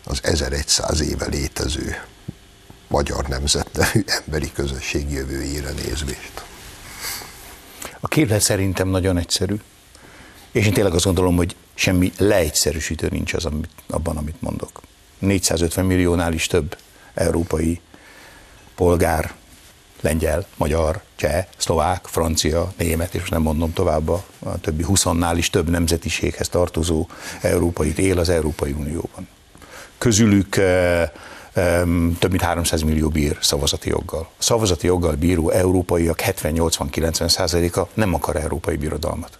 az 0.05 0.19
1100 0.23 1.01
éve 1.01 1.25
létező 1.25 1.95
magyar 2.87 3.27
nemzetnevű 3.27 4.03
emberi 4.05 4.51
közösség 4.51 5.11
jövőjére 5.11 5.71
nézvést? 5.71 6.43
A 7.99 8.07
képlet 8.07 8.41
szerintem 8.41 8.87
nagyon 8.87 9.17
egyszerű. 9.17 9.55
És 10.51 10.65
én 10.65 10.73
tényleg 10.73 10.93
azt 10.93 11.05
gondolom, 11.05 11.35
hogy 11.35 11.55
semmi 11.73 12.11
leegyszerűsítő 12.17 13.07
nincs 13.11 13.33
az, 13.33 13.45
amit, 13.45 13.69
abban, 13.87 14.17
amit 14.17 14.41
mondok. 14.41 14.81
450 15.19 15.85
milliónál 15.85 16.33
is 16.33 16.47
több 16.47 16.77
európai 17.13 17.81
polgár, 18.75 19.33
lengyel, 20.01 20.45
magyar, 20.57 21.01
cseh, 21.15 21.45
szlovák, 21.57 22.05
francia, 22.05 22.73
német, 22.77 23.13
és 23.13 23.29
nem 23.29 23.41
mondom 23.41 23.73
tovább 23.73 24.09
a, 24.09 24.23
többi 24.61 24.85
20-nál 24.87 25.33
is 25.35 25.49
több 25.49 25.69
nemzetiséghez 25.69 26.49
tartozó 26.49 27.07
európai 27.41 27.93
él 27.97 28.19
az 28.19 28.29
Európai 28.29 28.71
Unióban. 28.71 29.27
Közülük 29.97 30.57
e, 30.57 30.61
e, 30.61 31.11
több 32.19 32.29
mint 32.29 32.41
300 32.41 32.81
millió 32.81 33.09
bír 33.09 33.37
szavazati 33.41 33.89
joggal. 33.89 34.29
A 34.39 34.43
szavazati 34.43 34.87
joggal 34.87 35.15
bíró 35.15 35.49
európaiak 35.49 36.21
70-80-90 36.25 37.29
százaléka 37.29 37.87
nem 37.93 38.13
akar 38.13 38.35
európai 38.35 38.75
birodalmat. 38.75 39.39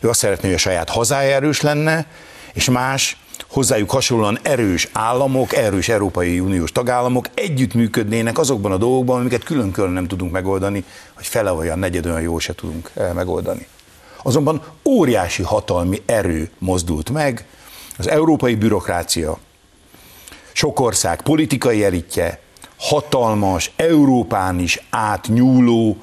Ő 0.00 0.08
azt 0.08 0.18
szeretné, 0.18 0.46
hogy 0.46 0.56
a 0.56 0.60
saját 0.60 0.88
hazája 0.88 1.34
erős 1.34 1.60
lenne, 1.60 2.06
és 2.52 2.70
más 2.70 3.16
hozzájuk 3.46 3.90
hasonlóan 3.90 4.38
erős 4.42 4.88
államok, 4.92 5.54
erős 5.54 5.88
Európai 5.88 6.40
Uniós 6.40 6.72
tagállamok 6.72 7.28
együttműködnének 7.34 8.38
azokban 8.38 8.72
a 8.72 8.76
dolgokban, 8.76 9.20
amiket 9.20 9.44
külön-külön 9.44 9.90
nem 9.90 10.06
tudunk 10.06 10.32
megoldani, 10.32 10.84
hogy 11.14 11.26
fele 11.26 11.52
olyan, 11.52 11.78
negyed 11.78 12.06
olyan 12.06 12.20
jól 12.20 12.40
se 12.40 12.54
tudunk 12.54 12.90
eh, 12.94 13.12
megoldani. 13.12 13.66
Azonban 14.22 14.62
óriási 14.84 15.42
hatalmi 15.42 16.02
erő 16.06 16.50
mozdult 16.58 17.10
meg, 17.10 17.46
az 17.98 18.08
európai 18.08 18.54
bürokrácia, 18.54 19.38
sok 20.52 20.80
ország 20.80 21.22
politikai 21.22 21.84
elitje, 21.84 22.40
hatalmas, 22.78 23.72
Európán 23.76 24.58
is 24.58 24.86
átnyúló, 24.90 25.96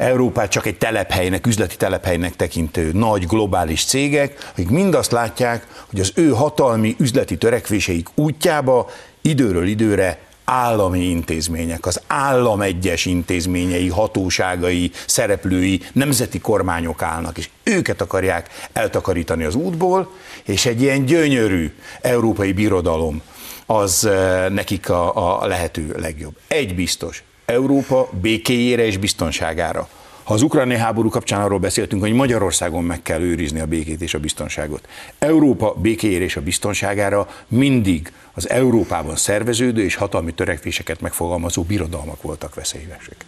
Európát 0.00 0.50
csak 0.50 0.66
egy 0.66 0.78
telephelynek, 0.78 1.46
üzleti 1.46 1.76
telephelynek 1.76 2.36
tekintő 2.36 2.90
nagy 2.92 3.26
globális 3.26 3.84
cégek, 3.84 4.50
akik 4.52 4.70
mind 4.70 4.94
azt 4.94 5.10
látják, 5.10 5.66
hogy 5.90 6.00
az 6.00 6.12
ő 6.14 6.28
hatalmi 6.28 6.94
üzleti 6.98 7.36
törekvéseik 7.36 8.08
útjába 8.14 8.90
időről 9.20 9.66
időre 9.66 10.18
állami 10.44 11.00
intézmények, 11.00 11.86
az 11.86 12.00
állam 12.06 12.60
egyes 12.60 13.04
intézményei, 13.04 13.88
hatóságai, 13.88 14.90
szereplői, 15.06 15.80
nemzeti 15.92 16.38
kormányok 16.40 17.02
állnak, 17.02 17.38
és 17.38 17.48
őket 17.62 18.00
akarják 18.00 18.68
eltakarítani 18.72 19.44
az 19.44 19.54
útból, 19.54 20.10
és 20.44 20.66
egy 20.66 20.82
ilyen 20.82 21.04
gyönyörű 21.04 21.74
európai 22.00 22.52
birodalom 22.52 23.22
az 23.66 24.04
eh, 24.04 24.48
nekik 24.48 24.88
a, 24.88 25.42
a 25.42 25.46
lehető 25.46 25.94
legjobb. 25.98 26.36
Egy 26.48 26.74
biztos, 26.74 27.22
Európa 27.50 28.08
békéjére 28.20 28.86
és 28.86 28.96
biztonságára. 28.96 29.88
Ha 30.22 30.34
az 30.34 30.42
ukrajnai 30.42 30.76
háború 30.76 31.08
kapcsán 31.08 31.40
arról 31.40 31.58
beszéltünk, 31.58 32.02
hogy 32.02 32.12
Magyarországon 32.12 32.84
meg 32.84 33.02
kell 33.02 33.20
őrizni 33.20 33.60
a 33.60 33.66
békét 33.66 34.02
és 34.02 34.14
a 34.14 34.18
biztonságot. 34.18 34.88
Európa 35.18 35.74
békéjére 35.74 36.24
és 36.24 36.36
a 36.36 36.40
biztonságára 36.40 37.28
mindig 37.48 38.12
az 38.32 38.48
Európában 38.50 39.16
szerveződő 39.16 39.82
és 39.82 39.94
hatalmi 39.94 40.32
törekvéseket 40.32 41.00
megfogalmazó 41.00 41.62
birodalmak 41.62 42.22
voltak 42.22 42.54
veszélyesek. 42.54 43.24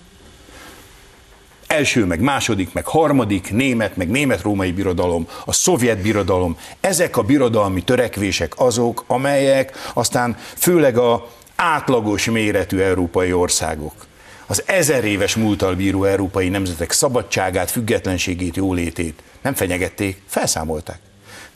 Első, 1.66 2.04
meg 2.04 2.20
második, 2.20 2.72
meg 2.72 2.86
harmadik, 2.86 3.52
német, 3.52 3.96
meg 3.96 4.10
német-római 4.10 4.72
birodalom, 4.72 5.28
a 5.44 5.52
szovjet 5.52 6.02
birodalom, 6.02 6.56
ezek 6.80 7.16
a 7.16 7.22
birodalmi 7.22 7.82
törekvések 7.82 8.52
azok, 8.56 9.04
amelyek 9.06 9.90
aztán 9.94 10.36
főleg 10.56 10.98
a 10.98 11.28
átlagos 11.56 12.30
méretű 12.30 12.78
európai 12.78 13.32
országok 13.32 14.10
az 14.52 14.62
ezer 14.66 15.04
éves 15.04 15.36
múltal 15.36 15.74
bíró 15.74 16.04
európai 16.04 16.48
nemzetek 16.48 16.92
szabadságát, 16.92 17.70
függetlenségét, 17.70 18.56
jólétét 18.56 19.22
nem 19.42 19.54
fenyegették, 19.54 20.22
felszámolták. 20.26 20.98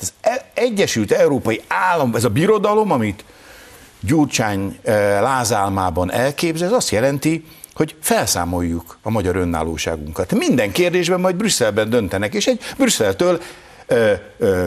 Az 0.00 0.12
e- 0.20 0.50
Egyesült 0.54 1.12
Európai 1.12 1.60
Állam, 1.68 2.14
ez 2.14 2.24
a 2.24 2.28
birodalom, 2.28 2.90
amit 2.90 3.24
Gyurcsány 4.00 4.78
e, 4.84 5.20
lázálmában 5.20 6.12
elképzel, 6.12 6.66
ez 6.66 6.72
azt 6.72 6.90
jelenti, 6.90 7.44
hogy 7.74 7.94
felszámoljuk 8.00 8.98
a 9.02 9.10
magyar 9.10 9.36
önállóságunkat. 9.36 10.32
Minden 10.32 10.72
kérdésben 10.72 11.20
majd 11.20 11.36
Brüsszelben 11.36 11.90
döntenek, 11.90 12.34
és 12.34 12.46
egy 12.46 12.60
Brüsszeltől 12.76 13.40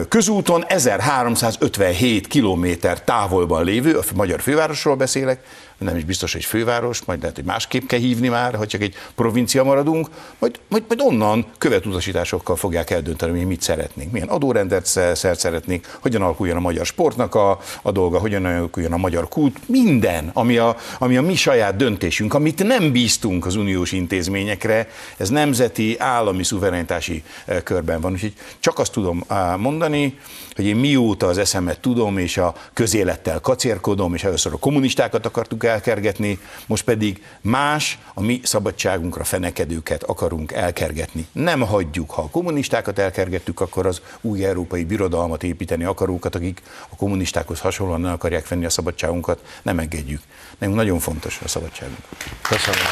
közúton 0.08 0.64
1357 0.68 2.26
kilométer 2.26 3.04
távolban 3.04 3.64
lévő, 3.64 3.96
a 3.96 4.02
magyar 4.14 4.40
fővárosról 4.40 4.96
beszélek, 4.96 5.44
nem 5.80 5.96
is 5.96 6.04
biztos, 6.04 6.32
hogy 6.32 6.44
főváros, 6.44 7.04
majd 7.04 7.20
lehet, 7.20 7.36
hogy 7.36 7.44
másképp 7.44 7.86
kell 7.86 7.98
hívni 7.98 8.28
már, 8.28 8.54
ha 8.54 8.66
csak 8.66 8.80
egy 8.80 8.94
provincia 9.14 9.64
maradunk, 9.64 10.08
majd, 10.38 10.60
majd, 10.68 10.84
majd 10.88 11.00
onnan 11.00 11.46
követutasításokkal 11.58 12.56
fogják 12.56 12.90
eldönteni, 12.90 13.38
hogy 13.38 13.46
mit 13.46 13.62
szeretnénk, 13.62 14.12
milyen 14.12 14.28
adórendet 14.28 14.86
szeretnénk, 15.14 15.98
hogyan 16.00 16.22
alakuljon 16.22 16.56
a 16.56 16.60
magyar 16.60 16.86
sportnak 16.86 17.34
a, 17.34 17.58
a 17.82 17.90
dolga, 17.90 18.18
hogyan 18.18 18.44
alakuljon 18.44 18.92
a 18.92 18.96
magyar 18.96 19.28
kult, 19.28 19.56
minden, 19.66 20.30
ami 20.32 20.56
a, 20.56 20.76
ami 20.98 21.16
a 21.16 21.22
mi 21.22 21.34
saját 21.34 21.76
döntésünk, 21.76 22.34
amit 22.34 22.64
nem 22.64 22.92
bíztunk 22.92 23.46
az 23.46 23.54
uniós 23.54 23.92
intézményekre, 23.92 24.88
ez 25.16 25.28
nemzeti, 25.28 25.98
állami 25.98 26.42
szuverenitási 26.42 27.22
körben 27.64 28.00
van. 28.00 28.12
Úgyhogy 28.12 28.34
csak 28.60 28.78
azt 28.78 28.92
tudom 28.92 29.24
mondani, 29.56 30.18
hogy 30.54 30.64
én 30.64 30.76
mióta 30.76 31.26
az 31.26 31.38
eszemet 31.38 31.80
tudom, 31.80 32.18
és 32.18 32.36
a 32.36 32.54
közélettel 32.72 33.40
kacérkodom, 33.40 34.14
és 34.14 34.24
először 34.24 34.52
a 34.52 34.56
kommunistákat 34.56 35.26
akartuk 35.26 35.64
elkergetni, 35.70 36.38
most 36.66 36.84
pedig 36.84 37.24
más, 37.40 37.98
a 38.14 38.20
mi 38.20 38.40
szabadságunkra 38.44 39.24
fenekedőket 39.24 40.02
akarunk 40.02 40.52
elkergetni. 40.52 41.26
Nem 41.32 41.60
hagyjuk, 41.60 42.10
ha 42.10 42.22
a 42.22 42.28
kommunistákat 42.30 42.98
elkergettük, 42.98 43.60
akkor 43.60 43.86
az 43.86 44.00
új 44.20 44.44
európai 44.44 44.84
birodalmat 44.84 45.42
építeni 45.42 45.84
akarókat, 45.84 46.34
akik 46.34 46.62
a 46.88 46.96
kommunistákhoz 46.96 47.60
hasonlóan 47.60 48.00
nem 48.00 48.12
akarják 48.12 48.48
venni 48.48 48.64
a 48.64 48.70
szabadságunkat, 48.70 49.40
nem 49.62 49.78
engedjük. 49.78 50.20
Nekünk 50.58 50.78
nagyon 50.78 50.98
fontos 50.98 51.40
a 51.44 51.48
szabadságunk. 51.48 51.98
Köszönöm. 52.42 52.86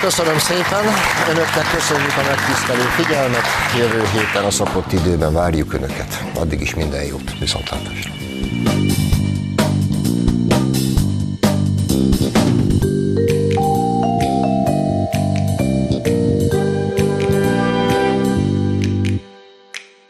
Köszönöm 0.00 0.38
szépen, 0.38 0.84
önöknek 1.30 1.70
köszönjük 1.74 2.16
a 2.16 2.22
megtisztelő 2.22 2.82
figyelmet, 2.82 3.44
jövő 3.76 4.04
héten 4.12 4.44
a 4.44 4.50
szokott 4.50 4.92
időben 4.92 5.32
várjuk 5.32 5.72
önöket. 5.72 6.24
Addig 6.34 6.60
is 6.60 6.74
minden 6.74 7.04
jót, 7.04 7.38
viszontlátásra. 7.38 8.12